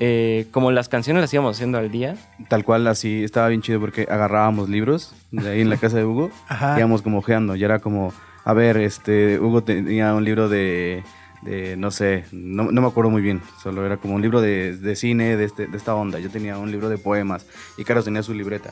[0.00, 2.16] eh, como las canciones las íbamos haciendo al día,
[2.48, 6.04] Tal cual, así estaba bien chido porque agarrábamos libros de ahí en la casa de
[6.04, 6.78] Hugo Ajá.
[6.78, 7.54] íbamos como ojeando.
[7.56, 8.12] Y era como,
[8.44, 11.04] a ver, este, Hugo tenía un libro de,
[11.42, 13.42] de, no sé, no, no me acuerdo muy bien.
[13.62, 16.18] Solo era como un libro de, de cine de, este, de esta onda.
[16.18, 18.70] Yo tenía un libro de poemas y Carlos tenía su libreta.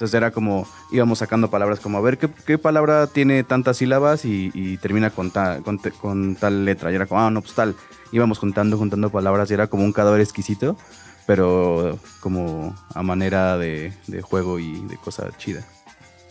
[0.00, 4.24] Entonces era como, íbamos sacando palabras como, a ver, ¿qué, qué palabra tiene tantas sílabas
[4.24, 6.90] y, y termina con, ta- con, te- con tal letra?
[6.90, 7.76] Y era como, ah, no, pues tal.
[8.10, 10.78] Íbamos juntando, juntando palabras y era como un cadáver exquisito,
[11.26, 15.66] pero como a manera de, de juego y de cosa chida.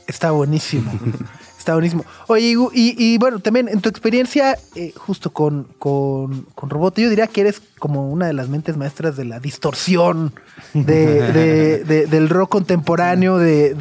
[0.07, 0.91] Está buenísimo.
[1.70, 2.03] Está buenísimo.
[2.26, 7.11] Oye, y, y bueno, también en tu experiencia, eh, justo con, con, con Roboto, yo
[7.11, 10.34] diría que eres como una de las mentes maestras de la distorsión
[10.74, 13.76] de, de- de- del rock contemporáneo de,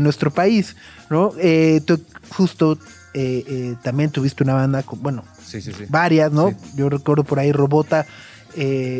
[0.00, 0.74] nuestro país,
[1.08, 1.30] ¿no?
[1.38, 2.00] Eh, tú
[2.36, 2.76] justo
[3.14, 5.84] eh, también tuviste una banda, con, bueno, Sí, sí, sí.
[5.88, 6.52] varias, ¿no?
[6.74, 8.06] Yo recuerdo por ahí Robota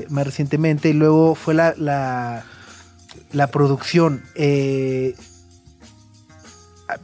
[0.08, 2.44] más recientemente y luego fue la, la,
[3.32, 4.22] la producción.
[4.36, 5.16] Eh,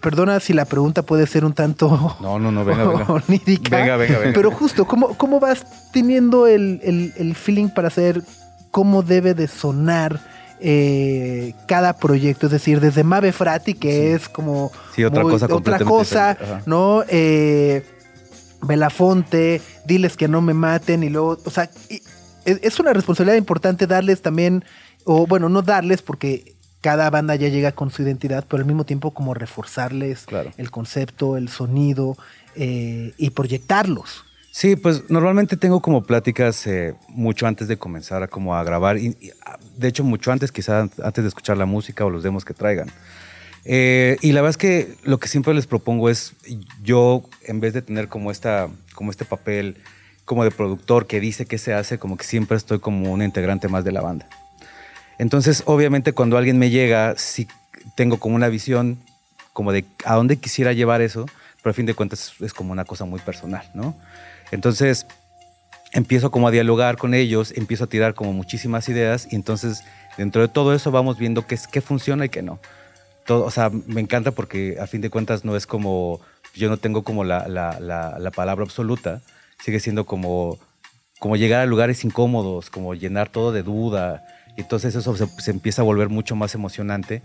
[0.01, 3.05] perdona si la pregunta puede ser un tanto No, no, no, venga, venga.
[3.29, 4.33] onírica, Venga, venga, venga.
[4.35, 8.23] pero justo, ¿cómo, cómo vas teniendo el, el- el feeling para saber
[8.71, 10.21] cómo debe de sonar
[10.61, 12.47] eh, cada proyecto?
[12.47, 16.37] Es decir, desde Mave Frati, que es como Sí, otra cosa otra cosa.
[16.67, 17.03] ¿no?
[17.09, 17.85] Eh,
[18.63, 22.01] Belafonte, diles que no me maten y luego, o sea, y-
[22.45, 24.65] es una responsabilidad importante darles también,
[25.05, 26.56] o bueno, no darles porque
[26.87, 30.53] cada banda ya llega con su identidad, pero al mismo tiempo como reforzarles Claro.
[30.57, 32.17] el concepto, el sonido
[32.55, 34.25] eh, y proyectarlos.
[34.53, 38.99] Sí, pues normalmente tengo como pláticas eh, mucho antes de comenzar a, como a grabar,
[38.99, 42.23] y, y, ah, de hecho mucho antes, quizás antes de escuchar la música o los
[42.23, 42.89] demos que traigan.
[43.65, 46.35] Eh, y la verdad es que lo que siempre les propongo es,
[46.85, 49.77] yo en vez de tener como, esta, como este papel
[50.25, 53.67] como de productor que dice qué se hace, como que siempre estoy como un integrante
[53.67, 54.29] más de la banda.
[55.19, 57.49] Entonces, obviamente, cuando alguien me llega, sí
[57.95, 58.99] tengo como una visión
[59.53, 61.27] como de a dónde quisiera llevar eso,
[61.63, 63.97] pero a fin de cuentas es, como una cosa muy personal, ¿no?
[64.51, 65.07] Entonces,
[65.93, 69.83] empiezo como a dialogar con ellos, empiezo a tirar como muchísimas ideas y entonces
[70.19, 72.59] dentro de todo eso vamos viendo qué, es- qué funciona y qué no.
[73.25, 76.21] Todo, o sea, me encanta porque a fin de cuentas no es como,
[76.55, 79.23] yo no tengo como la, la- la- la palabra absoluta,
[79.65, 80.59] sigue siendo como,
[81.19, 84.23] como llegar a lugares incómodos, como llenar todo de duda.
[84.57, 87.23] Entonces eso se, se empieza a volver mucho más emocionante.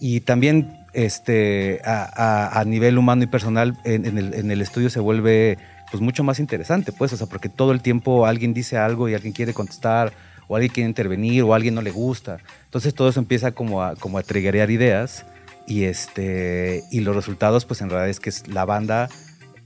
[0.00, 2.08] Y también este, a,
[2.54, 5.58] a- a nivel humano y personal, en, en el, en el estudio se vuelve
[5.90, 9.14] pues, mucho más interesante, pues, o sea, porque todo el tiempo alguien dice algo y
[9.14, 10.12] alguien quiere contestar,
[10.48, 12.38] o alguien quiere intervenir, o alguien no le gusta.
[12.64, 15.24] Entonces todo eso empieza como a, como a triggerear ideas
[15.66, 19.08] y, este, y los resultados, pues en realidad es que es la banda,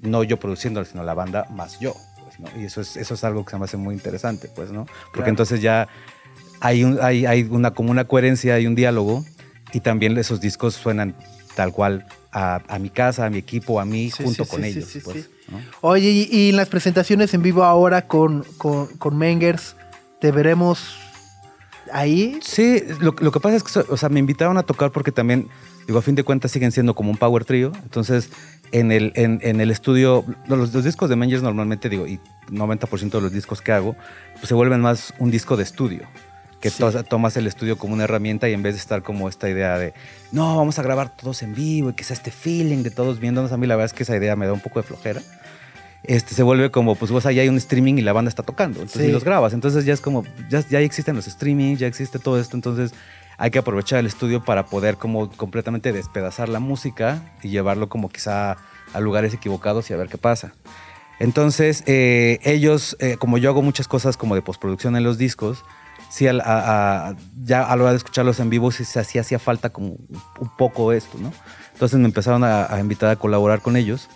[0.02, 1.94] no yo produciéndolo, sino la banda más yo.
[2.24, 2.48] pues, ¿no?
[2.60, 4.84] Y eso es, eso es algo que se me hace muy interesante, pues, ¿no?
[5.04, 5.30] Porque Claro.
[5.30, 5.88] entonces ya
[6.64, 9.24] hay, un- hay, hay una, como una coherencia, hay un diálogo
[9.72, 11.14] y también esos discos suenan
[11.54, 14.62] tal cual a, a mi casa, a mi equipo, a mí, Sí, junto sí, con
[14.64, 14.88] sí, ellos.
[14.88, 15.30] sí, pues, sí.
[15.48, 15.60] ¿no?
[15.82, 19.76] Oye, y, y en las presentaciones en vivo ahora con, con, con Mengers,
[20.20, 20.96] ¿te veremos
[21.92, 22.38] ahí?
[22.42, 25.48] Sí, lo, lo que pasa es que, o sea, me invitaron a tocar porque también,
[25.86, 27.72] digo, a fin de cuentas siguen siendo como un power trio.
[27.82, 28.30] Entonces,
[28.72, 32.18] en el, en, en el estudio, lo- los, los discos de Mangers normalmente, digo, y
[32.50, 33.96] 90% de los discos que hago,
[34.34, 36.02] pues se vuelven más un disco de estudio.
[36.64, 36.78] Que Sí.
[36.78, 39.76] to- tomas el estudio como una herramienta y en vez de estar como esta idea
[39.78, 39.92] de,
[40.32, 43.52] no, vamos a grabar todos en vivo y que sea este feeling de todos viéndonos,
[43.52, 45.20] a mí la verdad es que esa idea me da un poco de flojera.
[46.04, 48.80] Este, se vuelve como, pues vos ahí hay un streaming y la banda está tocando,
[48.80, 49.08] entonces Sí.
[49.08, 49.52] y los grabas.
[49.52, 52.92] Entonces ya es como, ya, ya existen los streamings, ya existe todo esto, entonces
[53.36, 58.08] hay que aprovechar el estudio para poder como completamente despedazar la música y llevarlo como
[58.08, 58.56] quizá
[58.94, 60.54] a lugares equivocados y a ver qué pasa.
[61.20, 65.62] Entonces, eh, ellos, eh, como yo hago muchas cosas como de postproducción en los discos,
[66.14, 69.38] sí, al- a- a- ya a la hora de escucharlos en vivo, sí, sí hacía
[69.38, 71.32] falta como un poco esto, ¿no?
[71.72, 74.08] Entonces me empezaron a, a invitar a colaborar con ellos.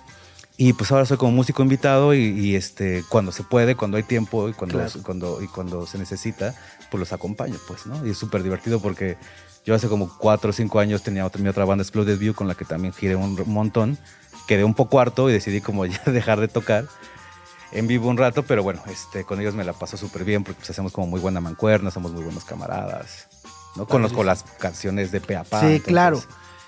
[0.60, 4.02] Y pues ahora soy como músico invitado y, y, este, cuando se puede, cuando hay
[4.02, 5.02] tiempo y cuando, Claro.
[5.04, 6.52] cuando, y cuando se necesita,
[6.90, 8.04] pues los acompaño, pues, ¿no?
[8.06, 9.16] Y es súper divertido porque
[9.64, 12.48] yo hace como cuatro o cinco años tenía otra, mi otra banda Exploded View con
[12.48, 13.98] la que también giré un montón.
[14.48, 16.86] Quedé un poco harto y decidí como ya dejar de tocar
[17.72, 20.58] en vivo un rato, pero bueno, este, con ellos me la paso súper bien porque
[20.58, 23.28] pues, hacemos como muy buena mancuerna, somos muy buenos camaradas,
[23.76, 23.86] ¿no?
[23.86, 25.60] Conozco las canciones de pe a pa.
[25.60, 26.22] sí, entonces- claro.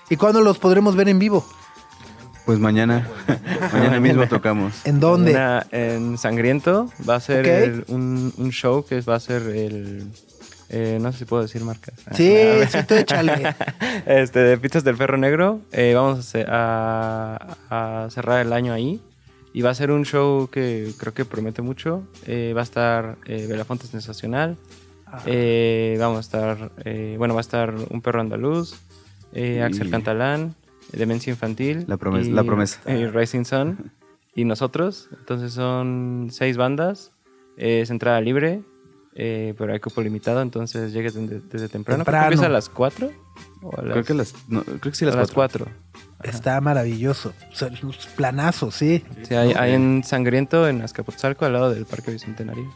[0.09, 1.45] ¿Y cuándo los podremos ver en vivo?
[2.45, 3.07] Pues mañana,
[3.73, 4.73] mañana mismo tocamos.
[4.85, 5.31] ¿En dónde?
[5.31, 10.11] Una- en Sangriento va a ser el- un, un show que va a ser el...
[10.69, 11.93] eh, no sé si puedo decir marcas.
[12.15, 12.35] Sí,
[12.71, 13.55] sí, tú échale.
[14.05, 15.61] este, de Pizzas del Ferro Negro.
[15.71, 19.01] Eh, vamos a, ce- a- a cerrar el año ahí.
[19.53, 22.03] Y va a ser un show que creo que promete mucho.
[22.25, 24.57] Eh, va a estar eh, Belafonte Sensacional.
[25.25, 28.75] Eh, vamos a estar, eh, bueno, va a estar Un Perro Andaluz,
[29.33, 30.55] eh, Y- Axel Cantalán,
[30.93, 31.83] Demencia Infantil.
[31.87, 32.79] La promesa- y- la promesa.
[32.91, 33.91] y Rising Sun.
[34.35, 35.09] y nosotros.
[35.19, 37.11] Entonces son seis bandas.
[37.57, 38.61] Es entrada libre.
[39.13, 42.05] eh, pero hay cupo limitado, entonces llegues desde, desde temprano.
[42.05, 42.25] Creo que Temprano.
[42.27, 43.11] empieza a las 4.
[43.61, 45.65] O a las, Creo que las, no, creo que sí a las, las cuatro.
[45.65, 45.90] 4.
[46.23, 47.33] Está maravilloso.
[47.51, 49.03] O sea, los planazos, sí.
[49.23, 52.71] Sí, hay, hay en Sangriento, en Azcapotzalco, al lado del Parque Bicentenario.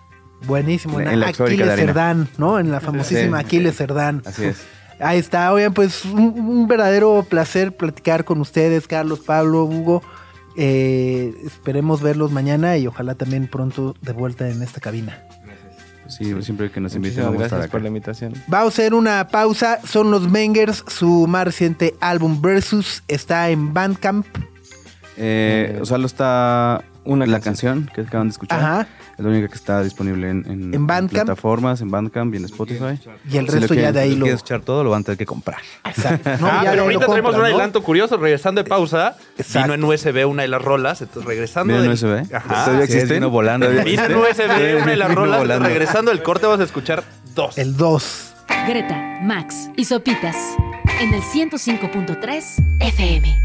[0.46, 1.00] Buenísimo.
[1.00, 1.76] En En la Aquiles.
[1.76, 2.60] Cerdán, ¿no?
[2.60, 3.46] En la famosísima Sí.
[3.46, 4.22] Aquiles Cerdán.
[4.26, 4.66] Así es.
[5.00, 5.52] Ahí está.
[5.52, 10.02] Oigan, pues un, un verdadero placer platicar con ustedes, Carlos, Pablo, Hugo.
[10.58, 15.22] Eh, esperemos verlos mañana y ojalá también pronto de vuelta en esta cabina.
[16.08, 17.72] Sí, siempre que nos inviten Muchísimas vamos a estar gracias acá.
[17.72, 18.34] por la invitación.
[18.48, 19.80] Vamos a hacer una pausa.
[19.86, 20.84] Son los Mengers.
[20.88, 24.26] Su más reciente álbum Versus está en Bandcamp.
[25.18, 27.84] Eh, o sea, lo está Una la canción.
[27.84, 28.60] canción que acaban de escuchar.
[28.60, 28.88] Ajá.
[29.18, 31.12] Es la única que está disponible en, en, En Bandcamp.
[31.26, 33.00] plataformas, en Bandcamp y en Spotify.
[33.30, 34.24] Y el Si resto ya de ahí Si lo.
[34.26, 35.60] quieres escuchar todo, lo van a tener que comprar.
[35.86, 36.30] Exacto.
[36.42, 37.46] No, ah, ya pero ahorita tenemos un ¿no?
[37.46, 38.18] adelanto curioso.
[38.18, 39.72] Regresando de pausa, Exacto.
[39.72, 41.02] vino en USB una de las rolas.
[41.02, 41.74] Entonces, regresando.
[41.74, 42.34] ¿Vino en USB?
[42.36, 42.66] Ajá.
[42.66, 43.18] ¿Todavía Sí, existen?
[43.18, 43.68] vino volando.
[43.68, 44.16] ¿Todavía Vino en?
[44.16, 45.40] USB una de las rolas.
[45.40, 45.68] volando.
[45.68, 47.04] Regresando del corte, vamos a escuchar
[47.36, 47.58] dos.
[47.58, 48.34] El 2.
[48.68, 50.36] Greta, Max y Sopitas
[51.00, 53.42] en el 105.3 FM.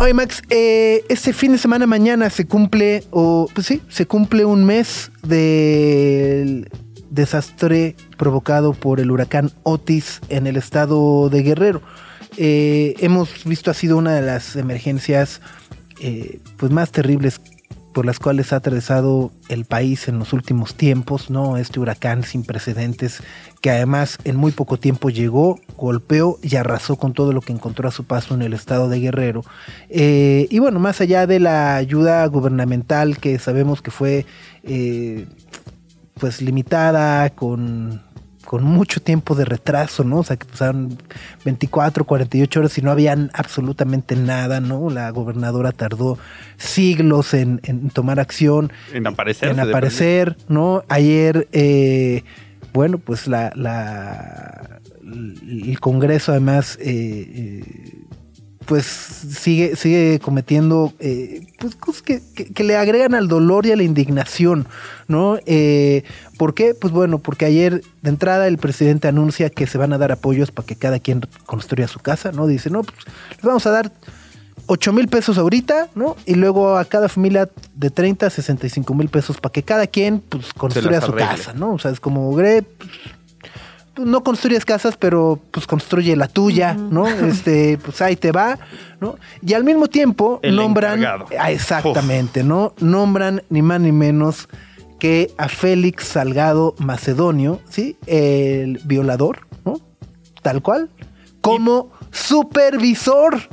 [0.00, 4.44] Oye, Max, eh, este fin de semana mañana se cumple, o pues sí, se cumple
[4.44, 6.70] un mes del
[7.10, 11.82] desastre provocado por el huracán Otis en el estado de Guerrero.
[12.36, 15.40] Eh, hemos visto ha sido una de las emergencias
[16.00, 17.40] eh, pues más terribles
[18.04, 21.56] las cuales ha atravesado el país en los últimos tiempos, ¿no?
[21.56, 23.22] Este huracán sin precedentes
[23.60, 27.88] que además en muy poco tiempo llegó, golpeó y arrasó con todo lo que encontró
[27.88, 29.44] a su paso en el estado de Guerrero.
[29.88, 34.26] Eh, y bueno, más allá de la ayuda gubernamental que sabemos que fue
[34.62, 35.26] eh,
[36.18, 38.02] pues limitada, con,
[38.48, 40.20] con mucho tiempo de retraso, ¿no?
[40.20, 40.96] O sea, que pasaron
[41.44, 44.88] 24, 48 horas y no habían absolutamente nada, ¿no?
[44.88, 46.16] La gobernadora tardó
[46.56, 49.50] siglos en, en tomar acción En aparecer.
[49.50, 50.82] en aparecer, ¿no?
[50.88, 52.24] Ayer, eh,
[52.72, 58.02] bueno, pues la, la- el Congreso además, eh, eh,
[58.68, 63.72] pues sigue, sigue cometiendo, eh, pues cosas que, que- que le agregan al dolor y
[63.72, 64.66] a la indignación,
[65.08, 65.38] ¿no?
[65.46, 66.04] Eh,
[66.36, 66.74] ¿Por qué?
[66.74, 70.50] Pues bueno, porque ayer de entrada el presidente anuncia que se van a dar apoyos
[70.50, 72.46] para que cada quien construya su casa, ¿no?
[72.46, 72.98] Dice, no, pues
[73.30, 73.90] les vamos a dar
[74.66, 76.14] 8 mil pesos ahorita, ¿no?
[76.26, 80.20] Y luego a cada familia de 30 a 65 mil pesos para que cada quien
[80.20, 81.24] pues construya su arregle.
[81.36, 81.72] casa, ¿no?
[81.72, 82.90] O sea, es como, Gre, pues,
[83.98, 87.06] no construyes casas, pero pues construye la tuya, ¿no?
[87.28, 88.58] Este, pues ahí te va,
[89.00, 89.16] ¿no?
[89.42, 91.04] Y al mismo tiempo El nombran...
[91.04, 92.74] Ah, exactamente, ¿no?
[92.78, 94.48] Nombran ni más ni menos
[94.98, 97.96] que a Félix Salgado Macedonio, ¿sí?
[98.06, 99.80] El violador, ¿no?
[100.42, 100.90] Tal cual,
[101.40, 103.48] como supervisor.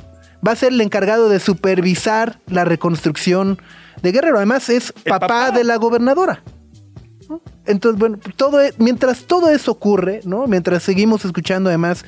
[0.45, 3.59] Va a ser el encargado de supervisar la reconstrucción
[4.01, 4.37] de Guerrero.
[4.37, 5.51] Además, es papá.
[5.51, 6.43] de la gobernadora.
[7.65, 10.47] Entonces, bueno, todo, e- mientras todo eso ocurre, ¿no?
[10.47, 12.05] Mientras seguimos escuchando además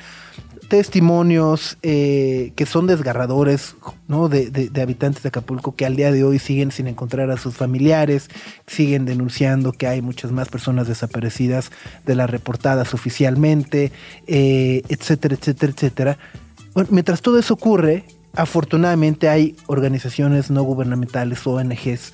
[0.68, 3.74] testimonios eh, que son desgarradores,
[4.06, 4.28] ¿no?
[4.28, 8.28] De, habitantes de Acapulco que al día de hoy siguen sin encontrar a sus familiares,
[8.66, 11.70] siguen denunciando que hay muchas más personas desaparecidas
[12.04, 13.92] de las reportadas oficialmente,
[14.26, 16.18] eh, etcétera, etcétera, etcétera.
[16.90, 18.04] Mientras todo eso ocurre,
[18.34, 22.12] afortunadamente hay organizaciones no gubernamentales, ONGs,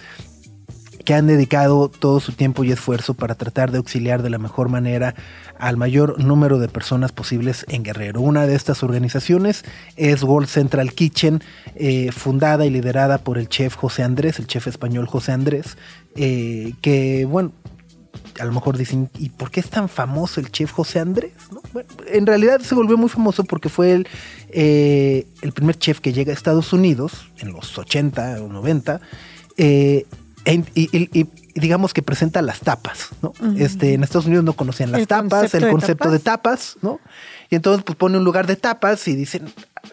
[1.05, 4.69] que han dedicado todo su tiempo y esfuerzo para tratar de auxiliar de la mejor
[4.69, 5.15] manera
[5.59, 8.21] al mayor número de personas posibles en Guerrero.
[8.21, 9.65] Una de estas organizaciones
[9.97, 11.43] es World Central Kitchen,
[11.77, 15.77] eh, fundada y liderada por el chef José Andrés, el chef español José Andrés,
[16.17, 17.53] eh, que bueno,
[18.41, 21.33] a lo mejor dicen, ¿y por qué es tan famoso el chef José Andrés?
[21.53, 21.61] ¿No?
[21.73, 24.09] Bueno, en realidad se volvió muy famoso porque fue el,
[24.51, 29.01] eh, el primer chef que llega a Estados Unidos en los 80 o 90
[29.57, 33.33] eh, en- y, y- y digamos que presenta las tapas, ¿no?
[33.57, 36.77] este, en Estados Unidos no conocían las El tapas, concepto el de concepto de tapas,
[36.83, 37.01] ¿no?
[37.51, 39.53] Y entonces pues pone un lugar de tapas y dicen,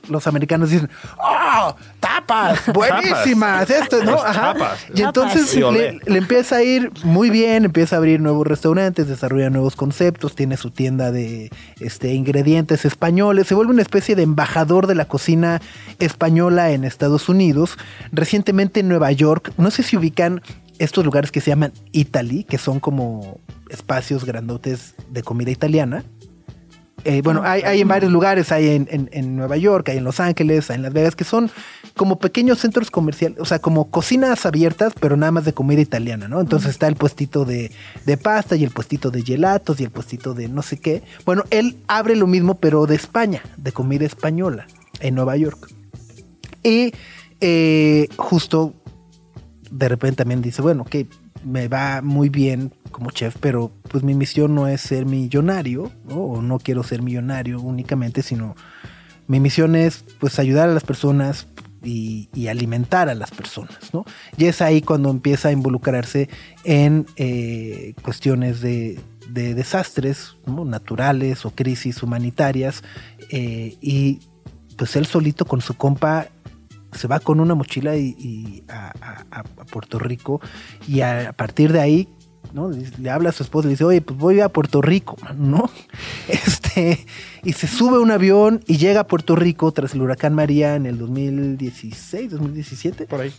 [0.09, 1.75] los americanos dicen, ¡oh!
[1.99, 2.61] ¡Tapas!
[2.73, 3.69] ¡Buenísimas!
[3.69, 4.13] Esto, ¿no?
[4.13, 4.53] Ajá.
[4.53, 4.85] tapas.
[4.93, 9.49] Y entonces le, le empieza a ir muy bien, empieza a abrir nuevos restaurantes, desarrolla
[9.49, 14.87] nuevos conceptos, tiene su tienda de este, ingredientes españoles, se vuelve una especie de embajador
[14.87, 15.61] de la cocina
[15.99, 17.77] española en Estados Unidos.
[18.11, 20.41] Recientemente en Nueva York, no sé si ubican
[20.79, 23.39] estos lugares que se llaman Italy, que son como
[23.69, 26.03] espacios grandotes de comida italiana.
[27.03, 30.03] Eh, bueno, hay, hay en varios lugares, hay en, en- en Nueva York, hay en
[30.03, 31.49] Los Ángeles, hay en Las Vegas, que son
[31.95, 36.27] como pequeños centros comerciales, o sea, como cocinas abiertas, pero nada más de comida italiana,
[36.27, 36.39] ¿no?
[36.39, 37.71] Entonces está el puestito de,
[38.05, 41.01] de pasta y el puestito de gelatos y el puestito de no sé qué.
[41.25, 44.67] Bueno, él abre lo mismo, pero de España, de comida española,
[44.99, 45.69] en Nueva York.
[46.63, 46.93] Y
[47.41, 48.73] eh, justo
[49.71, 51.07] de repente también dice, bueno, que
[51.43, 56.41] me va muy bien como chef, pero pues mi misión no es ser millonario, o
[56.41, 58.55] no quiero ser millonario únicamente, sino
[59.27, 61.47] mi misión es pues ayudar a las personas
[61.83, 64.05] y, alimentar a las personas, ¿no?
[64.37, 66.29] Y es ahí cuando empieza a involucrarse
[66.63, 72.83] en eh, cuestiones de, de desastres naturales o crisis humanitarias
[73.29, 74.19] eh, y
[74.77, 76.27] pues él solito con su compa
[76.91, 80.41] se va con una mochila y, a, Puerto Rico
[80.87, 82.09] y a partir de ahí
[82.53, 82.69] ¿no?
[82.69, 85.69] Le, habla a su esposa y le dice, oye, pues voy a Puerto Rico, ¿no?
[86.27, 87.05] Este,
[87.43, 90.75] y se sube a un avión y llega a Puerto Rico tras el huracán María
[90.75, 93.33] en el 2016, 2017, Por ahí.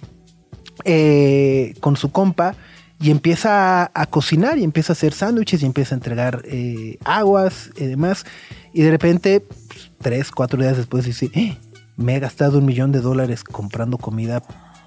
[0.84, 2.54] eh, con su compa
[3.00, 6.98] y empieza a, a cocinar y empieza a hacer sándwiches y empieza a entregar eh,
[7.04, 8.24] aguas y demás.
[8.72, 11.56] Y de repente, pues, tres, cuatro días después dice, "Eh,
[11.96, 14.42] me he gastado un millón de dólares comprando comida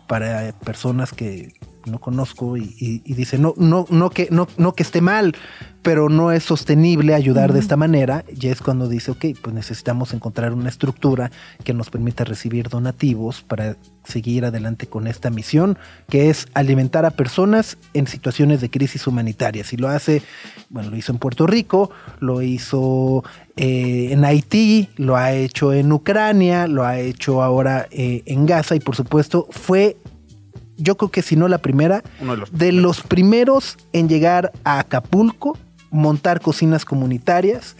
[0.07, 1.53] para personas que
[1.91, 5.35] no conozco y, y- y dice, no, no, no, que, no, no que esté mal,
[5.81, 8.25] pero no es sostenible ayudar de esta manera.
[8.41, 11.31] Y es cuando dice, ok, pues necesitamos encontrar una estructura
[11.63, 15.77] que nos permita recibir donativos para seguir adelante con esta misión,
[16.09, 19.73] que es alimentar a personas en situaciones de crisis humanitarias.
[19.73, 20.23] Y lo hace,
[20.69, 23.23] bueno, lo hizo en Puerto Rico, lo hizo
[23.55, 28.75] eh, en Haití, lo ha hecho en Ucrania, lo ha hecho ahora eh, en Gaza
[28.75, 29.97] y por supuesto fue
[30.77, 34.51] yo creo que si no la primera, Uno de los de los primeros en llegar
[34.63, 35.57] a Acapulco,
[35.91, 37.75] montar cocinas comunitarias.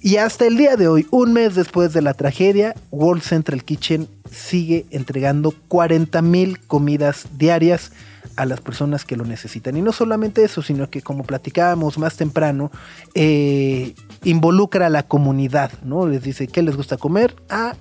[0.00, 4.08] Y hasta el día de hoy, un mes después de la tragedia, World Central Kitchen
[4.30, 7.90] sigue entregando 40 mil comidas diarias
[8.36, 9.76] a las personas que lo necesitan.
[9.76, 12.70] Y no solamente eso, sino que como platicábamos más temprano,
[13.14, 16.06] eh, involucra a la comunidad, ¿no?
[16.06, 17.74] Les dice qué les gusta comer, ah,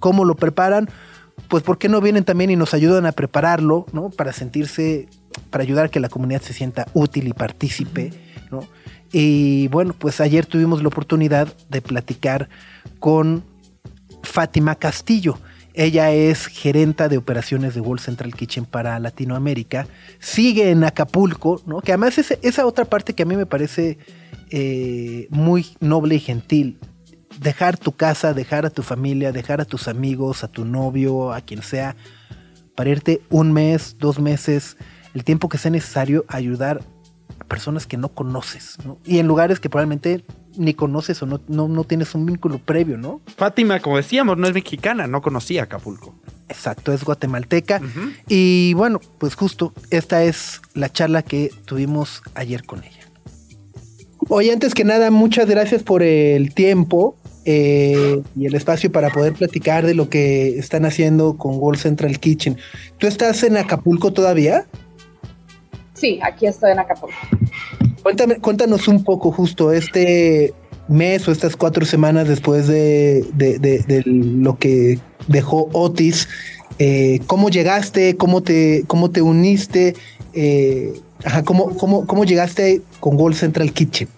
[0.00, 0.90] cómo lo preparan,
[1.48, 4.10] pues por qué no vienen también y nos ayudan a prepararlo, ¿no?
[4.10, 5.08] Para sentirse,
[5.50, 8.12] para ayudar a que la comunidad se sienta útil y partícipe,
[8.50, 8.66] ¿no?
[9.12, 12.48] Y bueno, pues ayer tuvimos la oportunidad de platicar
[12.98, 13.44] con
[14.22, 15.38] Fátima Castillo.
[15.72, 19.86] Ella es gerenta de operaciones de World Central Kitchen para Latinoamérica.
[20.18, 21.80] Sigue en Acapulco, ¿no?
[21.80, 23.98] Que además es esa otra parte que a mí me parece
[24.50, 26.78] eh, muy noble y gentil.
[27.40, 31.40] Dejar tu casa, dejar a tu familia, dejar a tus amigos, a tu novio, a
[31.40, 31.96] quien sea,
[32.74, 34.76] para irte un mes, dos meses,
[35.14, 36.82] el tiempo que sea necesario a ayudar
[37.38, 38.98] a personas que no conoces, ¿no?
[39.04, 40.24] Y en lugares que probablemente
[40.56, 43.20] ni conoces o no, no, no tienes un vínculo previo, ¿no?
[43.36, 46.14] Fátima, como decíamos, no es mexicana, no conocía Acapulco.
[46.48, 47.80] Exacto, es guatemalteca.
[48.28, 53.00] Y bueno, pues justo esta es la charla que tuvimos ayer con ella.
[54.28, 59.32] Oye, antes que nada, muchas gracias por el tiempo eh, y el espacio para poder
[59.34, 62.56] platicar de lo que están haciendo con World Central Kitchen.
[62.98, 64.66] ¿Tú estás en Acapulco todavía?
[65.92, 67.16] Sí, aquí estoy en Acapulco.
[68.02, 70.52] Cuéntame, cuéntanos un poco justo este
[70.88, 76.28] mes o estas cuatro semanas después de, de- de- de lo que dejó Otis.
[76.78, 78.16] eh, ¿Cómo llegaste?
[78.16, 79.94] ¿Cómo te, cómo te uniste?
[80.34, 80.92] Eh,
[81.24, 84.08] ajá, ¿cómo, cómo, ¿Cómo llegaste con World Central Kitchen?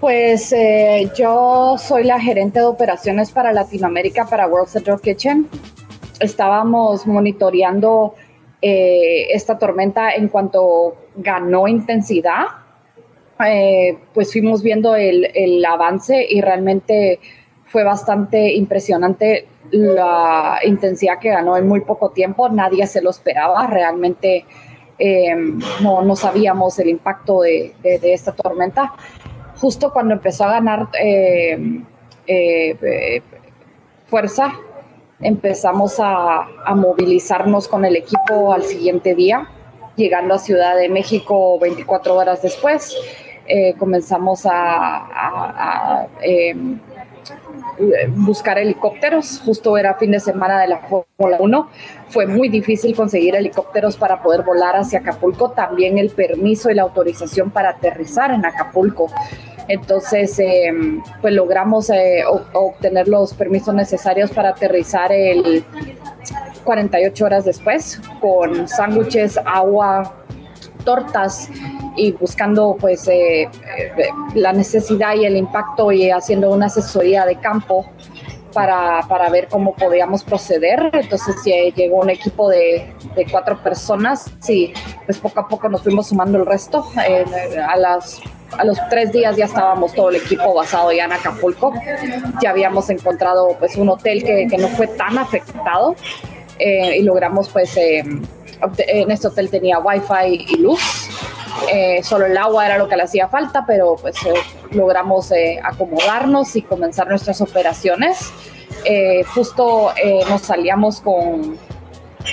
[0.00, 5.46] Pues eh, yo soy la gerente de operaciones para Latinoamérica para World Central Kitchen.
[6.18, 8.14] Estábamos monitoreando
[8.62, 12.46] eh, esta tormenta en cuanto ganó intensidad.
[13.46, 17.20] Eh, pues fuimos viendo el, avance y realmente
[17.66, 22.48] fue bastante impresionante la intensidad que ganó en muy poco tiempo.
[22.48, 23.66] Nadie se lo esperaba.
[23.66, 24.46] Realmente
[25.82, 28.94] no, sabíamos el impacto de esta tormenta.
[29.60, 31.82] Justo cuando empezó a ganar eh,
[32.26, 33.22] eh,
[34.06, 34.54] fuerza,
[35.20, 39.48] empezamos a, movilizarnos con el equipo al siguiente día,
[39.96, 42.96] llegando a Ciudad de México 24 horas después.
[43.46, 46.06] eh, comenzamos a,
[48.14, 49.40] buscar helicópteros.
[49.44, 51.68] Justo era fin de semana de la Fórmula 1.
[52.08, 55.50] Fue muy difícil conseguir helicópteros para poder volar hacia Acapulco.
[55.50, 59.08] También el permiso y la autorización para aterrizar en Acapulco.
[59.68, 60.72] Entonces, eh,
[61.20, 65.64] pues logramos eh, obtener los permisos necesarios para aterrizar el
[66.64, 70.14] 48 horas después con sándwiches, agua,
[70.84, 71.48] tortas
[71.96, 73.48] y buscando pues eh, eh,
[74.34, 77.86] la necesidad y el impacto y haciendo una asesoría de campo
[78.52, 80.90] para, para ver cómo podíamos proceder.
[80.92, 82.94] Entonces llegó un equipo de,
[83.30, 84.72] cuatro personas y
[85.06, 86.84] pues poco a poco nos fuimos sumando el resto.
[86.96, 88.20] A, las,
[88.56, 91.72] a los tres días ya estábamos todo el equipo basado ya en Acapulco.
[92.42, 95.94] Ya habíamos encontrado pues un hotel que, que no fue tan afectado
[96.60, 98.04] eh, y logramos pues eh,
[98.78, 101.08] en este hotel tenía wifi y luz.
[101.72, 104.16] Eh, solo el agua era lo que le hacía falta, pero pues
[104.70, 105.32] logramos
[105.64, 108.32] acomodarnos y comenzar nuestras operaciones.
[109.34, 109.92] Justo
[110.28, 111.58] nos salíamos con,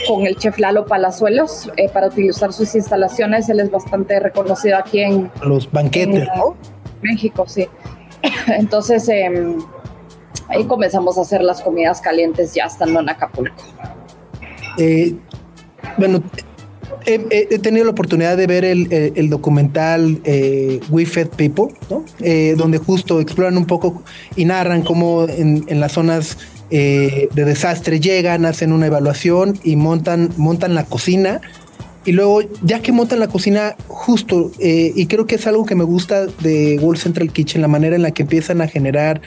[0.08, 3.50] con el chef Lalo Palazuelos eh, para utilizar sus instalaciones.
[3.50, 6.56] Él es bastante reconocido aquí en, Los banquetes, ¿no?
[7.02, 7.68] México, sí.
[8.48, 9.58] Entonces em,
[10.50, 13.56] ahí comenzamos a hacer las comidas calientes ya estando en Acapulco.
[14.78, 15.16] Eh,
[15.98, 16.22] bueno,
[17.06, 21.30] he, he- he tenido la oportunidad de ver el, el- el documental eh, We Fed
[21.30, 22.04] People, ¿no?
[22.20, 24.04] Eh, donde justo exploran un poco
[24.36, 26.38] y narran cómo en, en las zonas
[26.70, 31.42] eh, de desastre llegan, hacen una evaluación y montan, montan la cocina.
[32.06, 35.76] Y luego, ya que montan la cocina, justo, eh, y creo que es algo que
[35.76, 39.22] me gusta de World Central Kitchen, la manera en la que empiezan a generar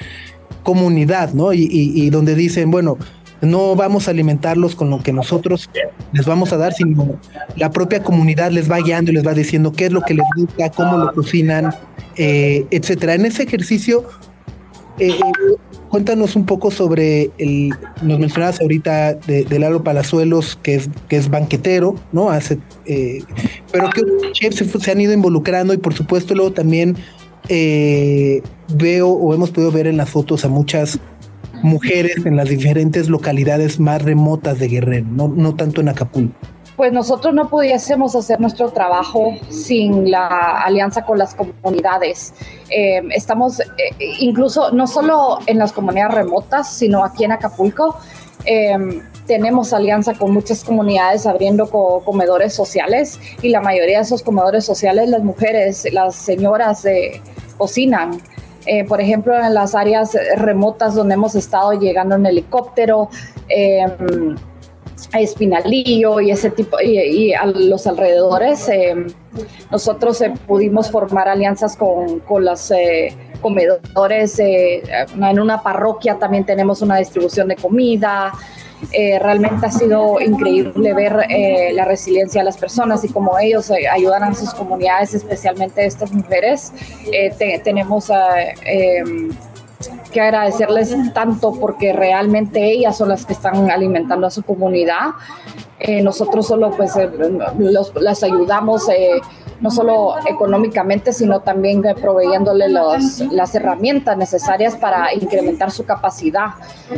[0.63, 1.53] comunidad, ¿no?
[1.53, 2.97] Y, y- y donde dicen, bueno,
[3.43, 5.69] no vamos a alimentarlos con lo que nosotros
[6.13, 7.19] les vamos a dar, sino
[7.57, 10.27] la propia comunidad les va guiando y les va diciendo qué es lo que les
[10.37, 11.75] gusta, cómo lo cocinan,
[12.17, 13.15] eh, etcétera.
[13.15, 14.05] En ese ejercicio,
[14.99, 15.19] eh,
[15.91, 21.17] cuéntanos un poco sobre el, nos mencionabas ahorita de, de Lalo Palazuelos, que es, que
[21.17, 22.31] es banquetero, ¿no?
[22.31, 23.23] Hace, eh,
[23.71, 26.97] pero que chefs se, se han ido involucrando y por supuesto luego también
[27.49, 31.01] eh, veo o hemos podido ver en las fotos a muchas
[31.63, 36.35] mujeres en las diferentes localidades más remotas de Guerrero, no, no tanto en Acapulco.
[36.81, 42.33] Pues nosotros no pudiésemos hacer nuestro trabajo sin la alianza con las comunidades.
[42.71, 43.67] Eh, estamos eh,
[44.21, 47.99] incluso no solo en las comunidades remotas, sino aquí en Acapulco.
[48.47, 48.79] eh,
[49.27, 54.65] tenemos alianza con muchas comunidades abriendo co- comedores sociales y la mayoría de esos comedores
[54.65, 56.87] sociales las mujeres, las señoras
[57.59, 58.23] cocinan.
[58.89, 63.11] Por ejemplo, en las áreas remotas donde hemos estado llegando en helicóptero,
[65.13, 68.95] Espinalillo y ese tipo y, a los alrededores eh,
[69.71, 76.83] nosotros eh, pudimos formar alianzas con, con los eh, comedores en una parroquia también tenemos
[76.83, 78.33] una distribución de comida.
[78.93, 81.27] Realmente ha sido increíble ver
[81.75, 86.73] la resiliencia de las personas y cómo ellos ayudan a sus comunidades especialmente estas mujeres.
[87.39, 88.11] Te- tenemos
[88.65, 89.31] em,
[90.11, 95.11] que agradecerles tanto porque realmente ellas son las que están alimentando a su comunidad.
[95.79, 97.11] Eh, nosotros solo pues eh,
[97.95, 99.21] las ayudamos eh,
[99.61, 106.49] no solo económicamente, sino también eh, proveyéndole las herramientas necesarias para incrementar su capacidad.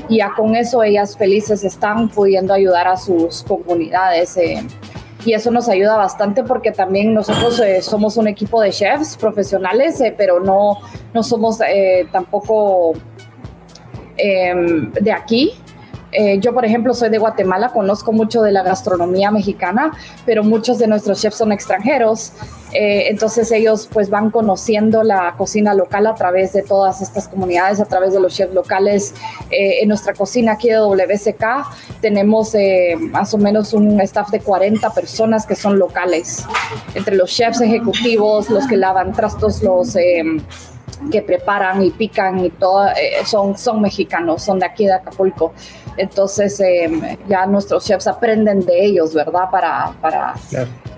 [0.09, 4.39] Y ya con eso ellas felices están pudiendo ayudar a sus comunidades.
[5.25, 10.01] Y eso nos ayuda bastante porque también nosotros eh, somos un equipo de chefs profesionales,
[10.01, 10.79] eh, pero no,
[11.15, 12.95] no somos eh, tampoco
[14.17, 15.53] em, de aquí.
[16.13, 19.93] Eh, yo, por ejemplo, soy de Guatemala, conozco mucho de la gastronomía mexicana,
[20.27, 22.33] pero muchos de nuestros chefs son extranjeros.
[22.75, 27.81] Eh, entonces ellos pues van conociendo la cocina local a través de todas estas comunidades,
[27.81, 29.15] a través de los chefs locales.
[29.51, 31.45] Eh, en nuestra cocina aquí de WSK
[32.01, 32.55] tenemos
[32.99, 36.45] más o menos un staff de 40 personas que son locales,
[36.95, 39.97] entre los chefs ejecutivos, los que lavan trastos, los...
[41.03, 44.93] em, que preparan y pican y todo, eh, son, son mexicanos, son de aquí de
[44.93, 45.53] Acapulco.
[45.97, 49.51] Entonces eh, ya nuestros chefs aprenden de ellos, ¿verdad?
[49.51, 50.35] Para, para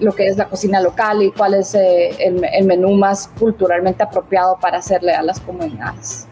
[0.01, 4.03] lo que es la cocina local y cuál es eh, el, el menú más culturalmente
[4.03, 6.29] apropiado para hacerle a las comunidades.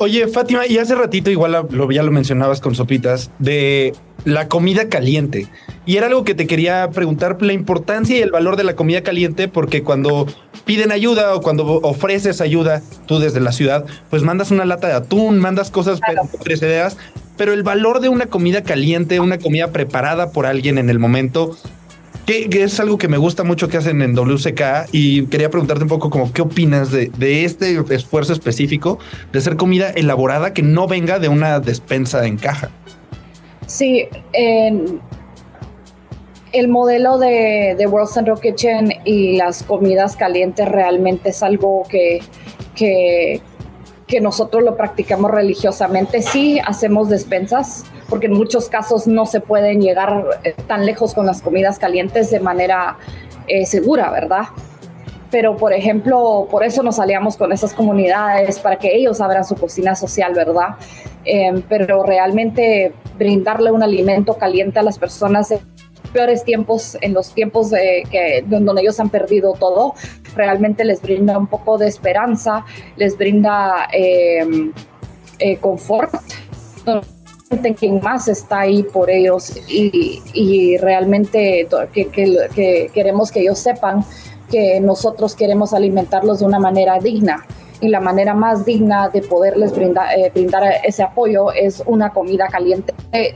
[0.00, 3.94] Oye, Fátima, y hace ratito igual lo, ya lo mencionabas con sopitas, de
[4.24, 5.48] la comida caliente.
[5.86, 9.02] Y era algo que te quería preguntar, la importancia y el valor de la comida
[9.02, 10.26] caliente, porque cuando
[10.64, 14.94] piden ayuda o cuando ofreces ayuda tú desde la ciudad, pues mandas una lata de
[14.94, 15.98] atún, mandas cosas
[16.44, 16.96] precederas,
[17.36, 21.56] pero el valor de una comida caliente, una comida preparada por alguien en el momento,
[22.28, 25.88] que, es algo que me gusta mucho que hacen en WCK y quería preguntarte un
[25.88, 28.98] poco como qué opinas de, de este esfuerzo específico
[29.32, 32.68] de hacer comida elaborada que no venga de una despensa en caja.
[33.66, 34.08] Sí,
[36.52, 42.20] el modelo de, de World Central Kitchen y las comidas calientes realmente es algo que,
[42.74, 43.40] que,
[44.06, 46.20] que nosotros lo practicamos religiosamente.
[46.20, 51.26] Sí, hacemos despensas, porque en muchos casos no se pueden llegar eh, tan lejos con
[51.26, 52.96] las comidas calientes de manera
[53.46, 54.44] eh, segura, ¿verdad?
[55.30, 59.54] pero por ejemplo, por eso nos aliamos con esas comunidades, para que ellos abran su
[59.56, 60.76] cocina social, ¿verdad?
[61.24, 65.60] Eh, pero realmente brindarle un alimento caliente a las personas en
[66.12, 69.94] peores tiempos, en los tiempos de que, donde ellos han perdido todo,
[70.34, 72.64] realmente les brinda un poco de esperanza,
[72.96, 74.46] les brinda eh,
[75.38, 76.14] eh, confort.
[77.48, 83.58] Sienten quien más está ahí por ellos y, y realmente que- que queremos que ellos
[83.58, 84.04] sepan
[84.50, 87.46] que nosotros queremos alimentarlos de una manera digna
[87.80, 92.94] y la manera más digna de poderles eh, brindar ese apoyo es una comida caliente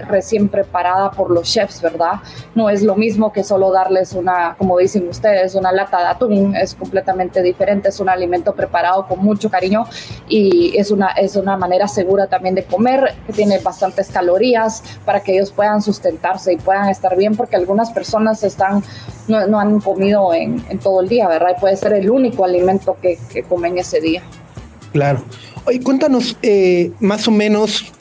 [0.09, 2.15] recién preparada por los chefs, ¿verdad?
[2.55, 6.57] No es lo mismo que solo darles una, como dicen ustedes, una lata de atún,
[6.57, 9.85] es completamente diferente, es un alimento preparado con mucho cariño
[10.29, 15.21] y es una, es una manera segura también de comer, que tiene bastantes calorías para
[15.21, 18.83] que ellos puedan sustentarse y puedan estar bien, porque algunas personas están,
[19.29, 21.55] no, no han comido en, en todo el día, ¿verdad?
[21.57, 23.19] Y puede ser el único alimento que
[23.49, 24.23] comen ese día.
[24.93, 25.25] Claro.
[25.65, 27.93] Oye, cuéntanos eh, más o menos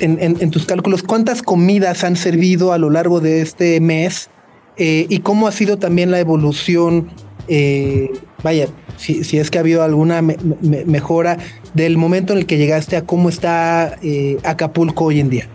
[0.00, 4.30] en, tus cálculos cuántas comidas han servido a lo largo de este mes
[4.76, 7.10] eh, y cómo ha sido también la evolución,
[7.48, 8.10] eh,
[8.42, 8.66] vaya,
[8.96, 11.38] si, es que ha habido alguna me- me- mejora
[11.74, 15.48] del momento en el que llegaste a cómo está eh, Acapulco hoy en día.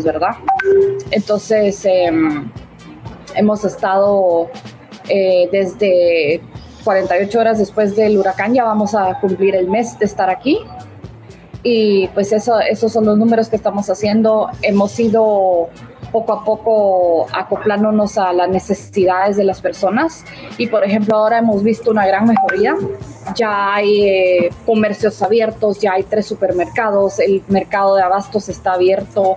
[0.05, 0.36] ¿verdad?
[1.10, 2.48] Entonces, em,
[3.34, 4.51] hemos estado
[5.09, 6.40] eh, desde
[6.84, 10.60] 48 horas después del huracán, ya vamos a cumplir el mes de estar aquí.
[11.62, 14.48] Y pues eso, esos son los números que estamos haciendo.
[14.62, 15.68] Hemos ido
[16.10, 20.24] poco a poco acoplándonos a las necesidades de las personas.
[20.59, 22.76] Y por ejemplo, ahora hemos visto una gran mejoría.
[23.34, 29.36] Ya hay eh, comercios abiertos, ya hay tres supermercados, el mercado de abastos está abierto.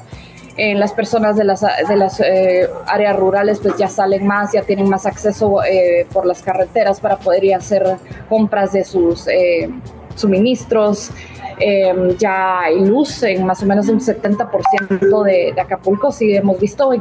[0.57, 4.61] En las personas de las, de las eh, áreas rurales pues ya salen más, ya
[4.61, 7.97] tienen más acceso eh, por las carreteras para poder ir a hacer
[8.29, 9.69] compras de sus eh,
[10.15, 11.11] suministros.
[11.59, 16.59] Eh, ya hay luz en más o menos un 70% de, de Acapulco, sí hemos
[16.59, 16.91] visto,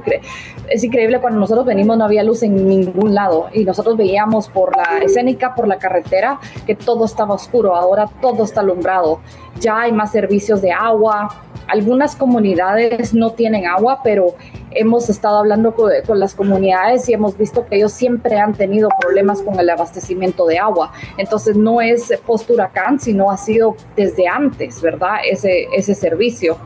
[0.68, 4.76] es increíble cuando nosotros venimos no había luz en ningún lado y nosotros veíamos por
[4.76, 9.20] la escénica, por la carretera, que todo estaba oscuro, ahora todo está alumbrado,
[9.58, 11.28] ya hay más servicios de agua,
[11.66, 14.34] algunas comunidades no tienen agua, pero
[14.74, 18.88] hemos estado hablando con, con las comunidades y hemos visto que ellos siempre han tenido
[19.00, 20.92] problemas con el abastecimiento de agua.
[21.16, 25.16] Entonces no es post huracán, sino ha sido desde antes, ¿verdad?
[25.28, 26.56] Ese, ese servicio.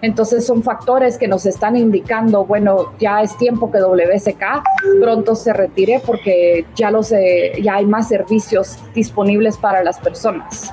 [0.00, 4.62] Entonces son factores que nos están indicando, bueno, ya es tiempo que WSK
[5.00, 10.72] pronto se retire porque ya, los, eh, ya hay más servicios disponibles para las personas.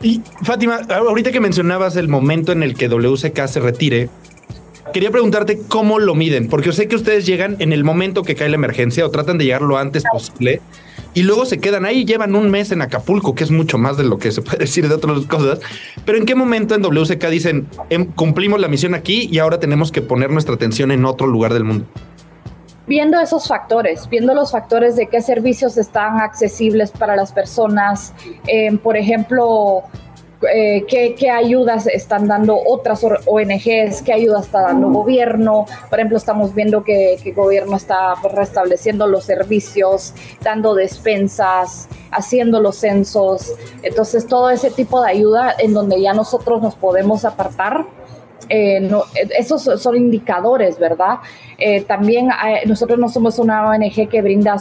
[0.00, 4.10] Y Fátima, ahorita que mencionabas el momento en el que WCK se retire,
[4.92, 8.34] quería preguntarte cómo lo miden, porque yo sé que ustedes llegan en el momento que
[8.34, 10.60] cae la emergencia o tratan de llegar lo antes posible
[11.14, 14.04] y luego se quedan ahí, llevan un mes en Acapulco, que es mucho más de
[14.04, 15.60] lo que se puede decir de otras cosas.
[16.04, 19.90] Pero ¿en qué momento en WCK dicen, "Em, cumplimos la misión aquí y ahora tenemos
[19.90, 21.86] que poner nuestra atención en otro lugar del mundo?
[22.86, 28.14] viendo esos factores, viendo los factores de qué servicios están accesibles para las personas,
[28.46, 29.82] eh, por ejemplo,
[30.52, 35.66] eh, qué, ayudas están dando otras ONGs, qué ayuda está dando gobierno.
[35.88, 41.88] Por ejemplo, estamos viendo que, que el gobierno está pues, restableciendo los servicios, dando despensas,
[42.10, 43.52] haciendo los censos.
[43.82, 47.86] Entonces, todo ese tipo de ayuda en donde ya nosotros nos podemos apartar
[48.48, 51.18] eh, eh, esos son indicadores, ¿verdad?
[51.58, 54.56] Eh, también eh, nosotros no somos una ONG que brinda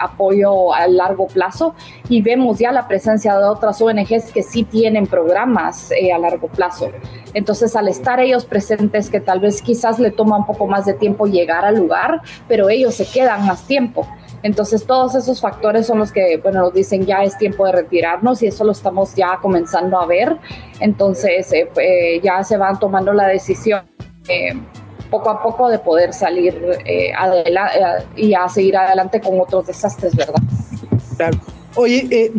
[0.00, 1.74] apoyo a largo plazo
[2.08, 6.90] y vemos ya la presencia de otras ONGs que sí tienen programas a largo plazo.
[7.34, 10.94] Entonces, al estar ellos presentes, que tal vez quizás le toma un poco más de
[10.94, 14.06] tiempo llegar al lugar, pero ellos se quedan más tiempo.
[14.46, 18.42] Entonces, todos esos factores son los que, bueno, nos dicen ya es tiempo de retirarnos
[18.44, 20.36] y eso lo estamos ya comenzando a ver.
[20.78, 23.82] Entonces, eh, eh, ya se van tomando la decisión
[24.28, 24.54] eh,
[25.10, 26.54] poco a poco de poder salir
[26.84, 30.40] eh, adela- eh, y a seguir adelante con otros desastres, ¿verdad?
[31.16, 31.38] Claro.
[31.74, 32.30] Oye,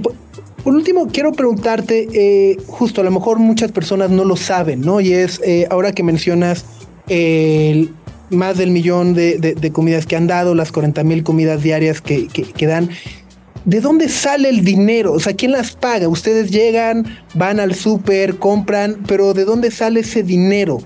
[0.63, 5.01] por último, quiero preguntarte, eh, justo a lo mejor muchas personas no lo saben, ¿no?
[5.01, 6.65] Y es, eh, ahora que mencionas
[7.09, 7.93] el
[8.29, 12.27] más del millón de, de- comidas que han dado, las 40 mil comidas diarias que,
[12.27, 12.89] que- dan,
[13.65, 15.13] ¿de dónde sale el dinero?
[15.13, 16.07] O sea, ¿quién las paga?
[16.07, 20.79] Ustedes llegan, van al súper, compran, pero ¿de dónde sale ese dinero?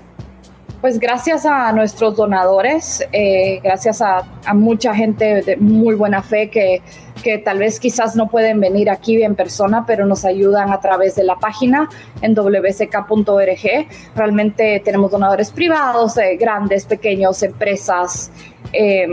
[0.80, 4.24] Pues gracias a nuestros donadores, eh, gracias a
[4.54, 6.82] mucha gente de muy buena fe que,
[7.22, 11.14] que tal vez quizás no pueden venir aquí en persona, pero nos ayudan a través
[11.14, 11.88] de la página
[12.20, 13.86] en wck.org.
[14.14, 18.30] Realmente tenemos donadores privados, eh, grandes, pequeños, empresas,
[18.72, 19.06] eh,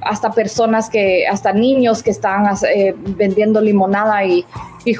[0.00, 4.44] hasta personas que, hasta niños que están eh, vendiendo limonada y,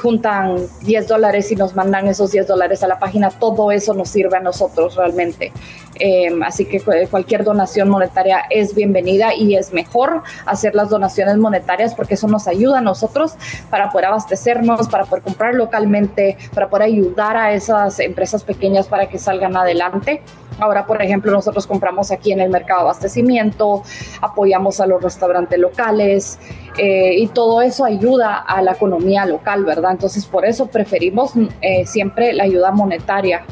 [0.01, 3.29] juntan 10 dólares y nos mandan esos 10 dólares a la página.
[3.29, 5.51] Todo eso nos sirve a nosotros realmente.
[5.99, 11.37] Eh, así que cu- cualquier donación monetaria es bienvenida y es mejor hacer las donaciones
[11.37, 13.35] monetarias porque eso nos ayuda a nosotros
[13.69, 19.07] para poder abastecernos, para poder comprar localmente, para poder ayudar a esas empresas pequeñas para
[19.07, 20.23] que salgan adelante.
[20.59, 23.83] Ahora, por ejemplo, nosotros compramos aquí en el mercado de abastecimiento,
[24.21, 26.39] apoyamos a los restaurantes locales
[26.77, 29.91] eh, y todo eso ayuda a la economía local, ¿verdad?
[29.91, 33.45] Entonces, por eso preferimos eh, siempre la ayuda monetaria.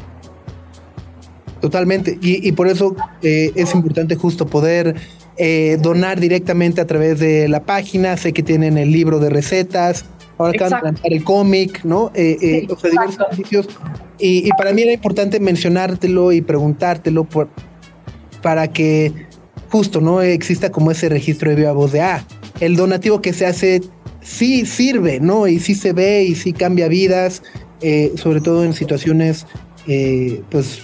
[1.60, 2.18] Totalmente.
[2.20, 4.96] Y, y por eso eh, es importante justo poder
[5.36, 8.16] eh, donar directamente a través de la página.
[8.16, 10.04] Sé que tienen el libro de recetas.
[10.38, 12.10] Ahora acaban de lanzar el cómic, ¿no?
[12.14, 13.68] Eh, eh, o sea, diversos servicios.
[14.18, 17.48] Y, y para mí era importante mencionártelo y preguntártelo por,
[18.42, 19.12] para que
[19.70, 22.24] justo no exista como ese registro de viva voz de ah,
[22.60, 23.80] el donativo que se hace
[24.20, 25.46] sí sirve, ¿no?
[25.48, 27.42] Y sí se ve y sí cambia vidas,
[27.80, 29.46] eh, sobre todo en situaciones
[29.86, 30.80] eh, pues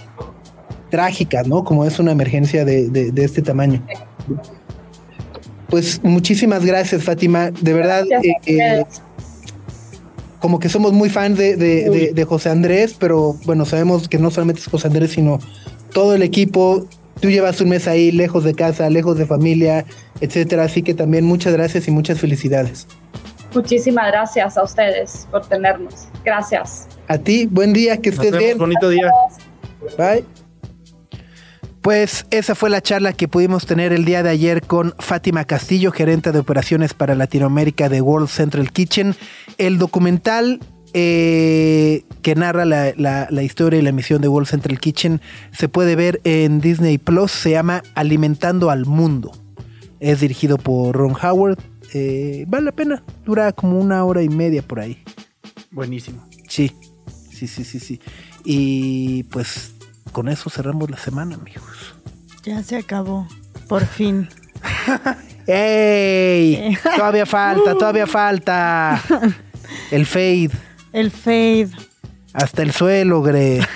[0.91, 1.65] trágicas, ¿no?
[1.65, 3.83] Como es una emergencia de, de- de este tamaño.
[5.69, 7.53] Pues muchísimas gracias, Fátima.
[7.53, 8.85] De verdad, Gracias eh.
[10.41, 14.19] Como que somos muy fans de, de- de- de José Andrés, pero bueno, sabemos que
[14.19, 15.39] no solamente es José Andrés, sino
[15.93, 16.87] todo el equipo.
[17.21, 19.85] Tú llevas un mes ahí, lejos de casa, lejos de familia,
[20.21, 20.65] etcétera.
[20.65, 22.87] Así que también muchas gracias y muchas felicidades.
[23.55, 26.09] Muchísimas gracias a ustedes por tenernos.
[26.25, 26.87] Gracias.
[27.09, 28.59] A ti, buen día, que Nos estés vemos, bien.
[28.59, 29.11] bonito día.
[29.99, 30.25] Bye.
[31.83, 35.93] Pues esa fue la charla que pudimos tener el día de ayer con Fátima Castillo,
[35.93, 39.15] gerente de operaciones para Latinoamérica de World Central Kitchen.
[39.57, 40.61] El documental
[40.93, 45.23] eh, que narra la, la- la historia y la misión de World Central Kitchen
[45.57, 47.31] se puede ver en Disney Plus.
[47.33, 49.33] Se llama Alimentando al Mundo.
[50.01, 51.59] Es dirigido por Ron Howard.
[51.95, 53.03] Eh, vale la pena.
[53.25, 55.03] Dura como una hora y media por ahí.
[55.71, 56.27] Buenísimo.
[56.47, 56.73] Sí,
[57.33, 58.01] sí, sí, sí, sí.
[58.45, 59.73] Y pues
[60.11, 61.95] con eso cerramos la semana, amigos.
[62.43, 63.27] Ya se acabó.
[63.69, 64.29] Por fin.
[65.47, 66.77] ¡Ey!
[66.97, 69.01] Todavía falta, todavía falta.
[69.91, 70.51] El fade.
[70.93, 71.71] El fade.
[72.33, 73.61] Hasta el suelo, Gre.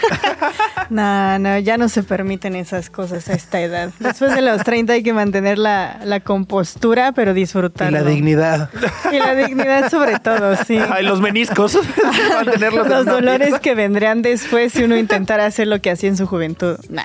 [0.90, 3.90] No, no, ya no se permiten esas cosas a esta edad.
[3.98, 7.98] Después de los 30 hay que mantener la, la compostura, pero Y disfrutarlo.
[7.98, 8.68] la dignidad.
[9.10, 10.76] Y la dignidad sobre todo, sí.
[10.78, 11.78] Ay, los meniscos.
[12.86, 16.76] Los dolores que vendrían después si uno intentara hacer lo que hacía en su juventud.
[16.90, 17.02] Nah,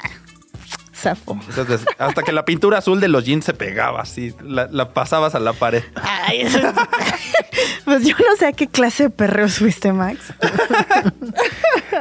[1.05, 5.35] Entonces, hasta que la pintura azul de los jeans se pegaba así, la, la pasabas
[5.35, 5.83] a la pared.
[6.01, 6.59] Ay, eso-
[7.85, 10.19] pues yo no sé a qué clase de perreos fuiste, Max.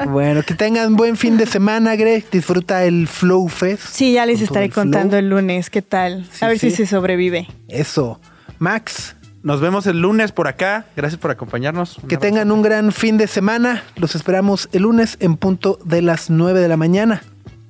[0.07, 2.25] Bueno, que tengan buen fin de semana, Gre.
[2.31, 3.83] Disfruta el Flow Fest.
[3.91, 4.85] Sí, ya les Con estaré el flow.
[4.85, 6.27] contando el lunes qué tal.
[6.31, 6.71] Sí, a ver sí.
[6.71, 7.49] si se sobrevive.
[7.69, 8.21] Eso.
[8.59, 10.87] Max, Nos vemos el lunes por acá.
[10.97, 11.97] Gracias por acompañarnos.
[12.09, 13.83] que tengan un gran fin de semana.
[13.97, 17.23] Los esperamos el lunes en punto de las 9 de la mañana.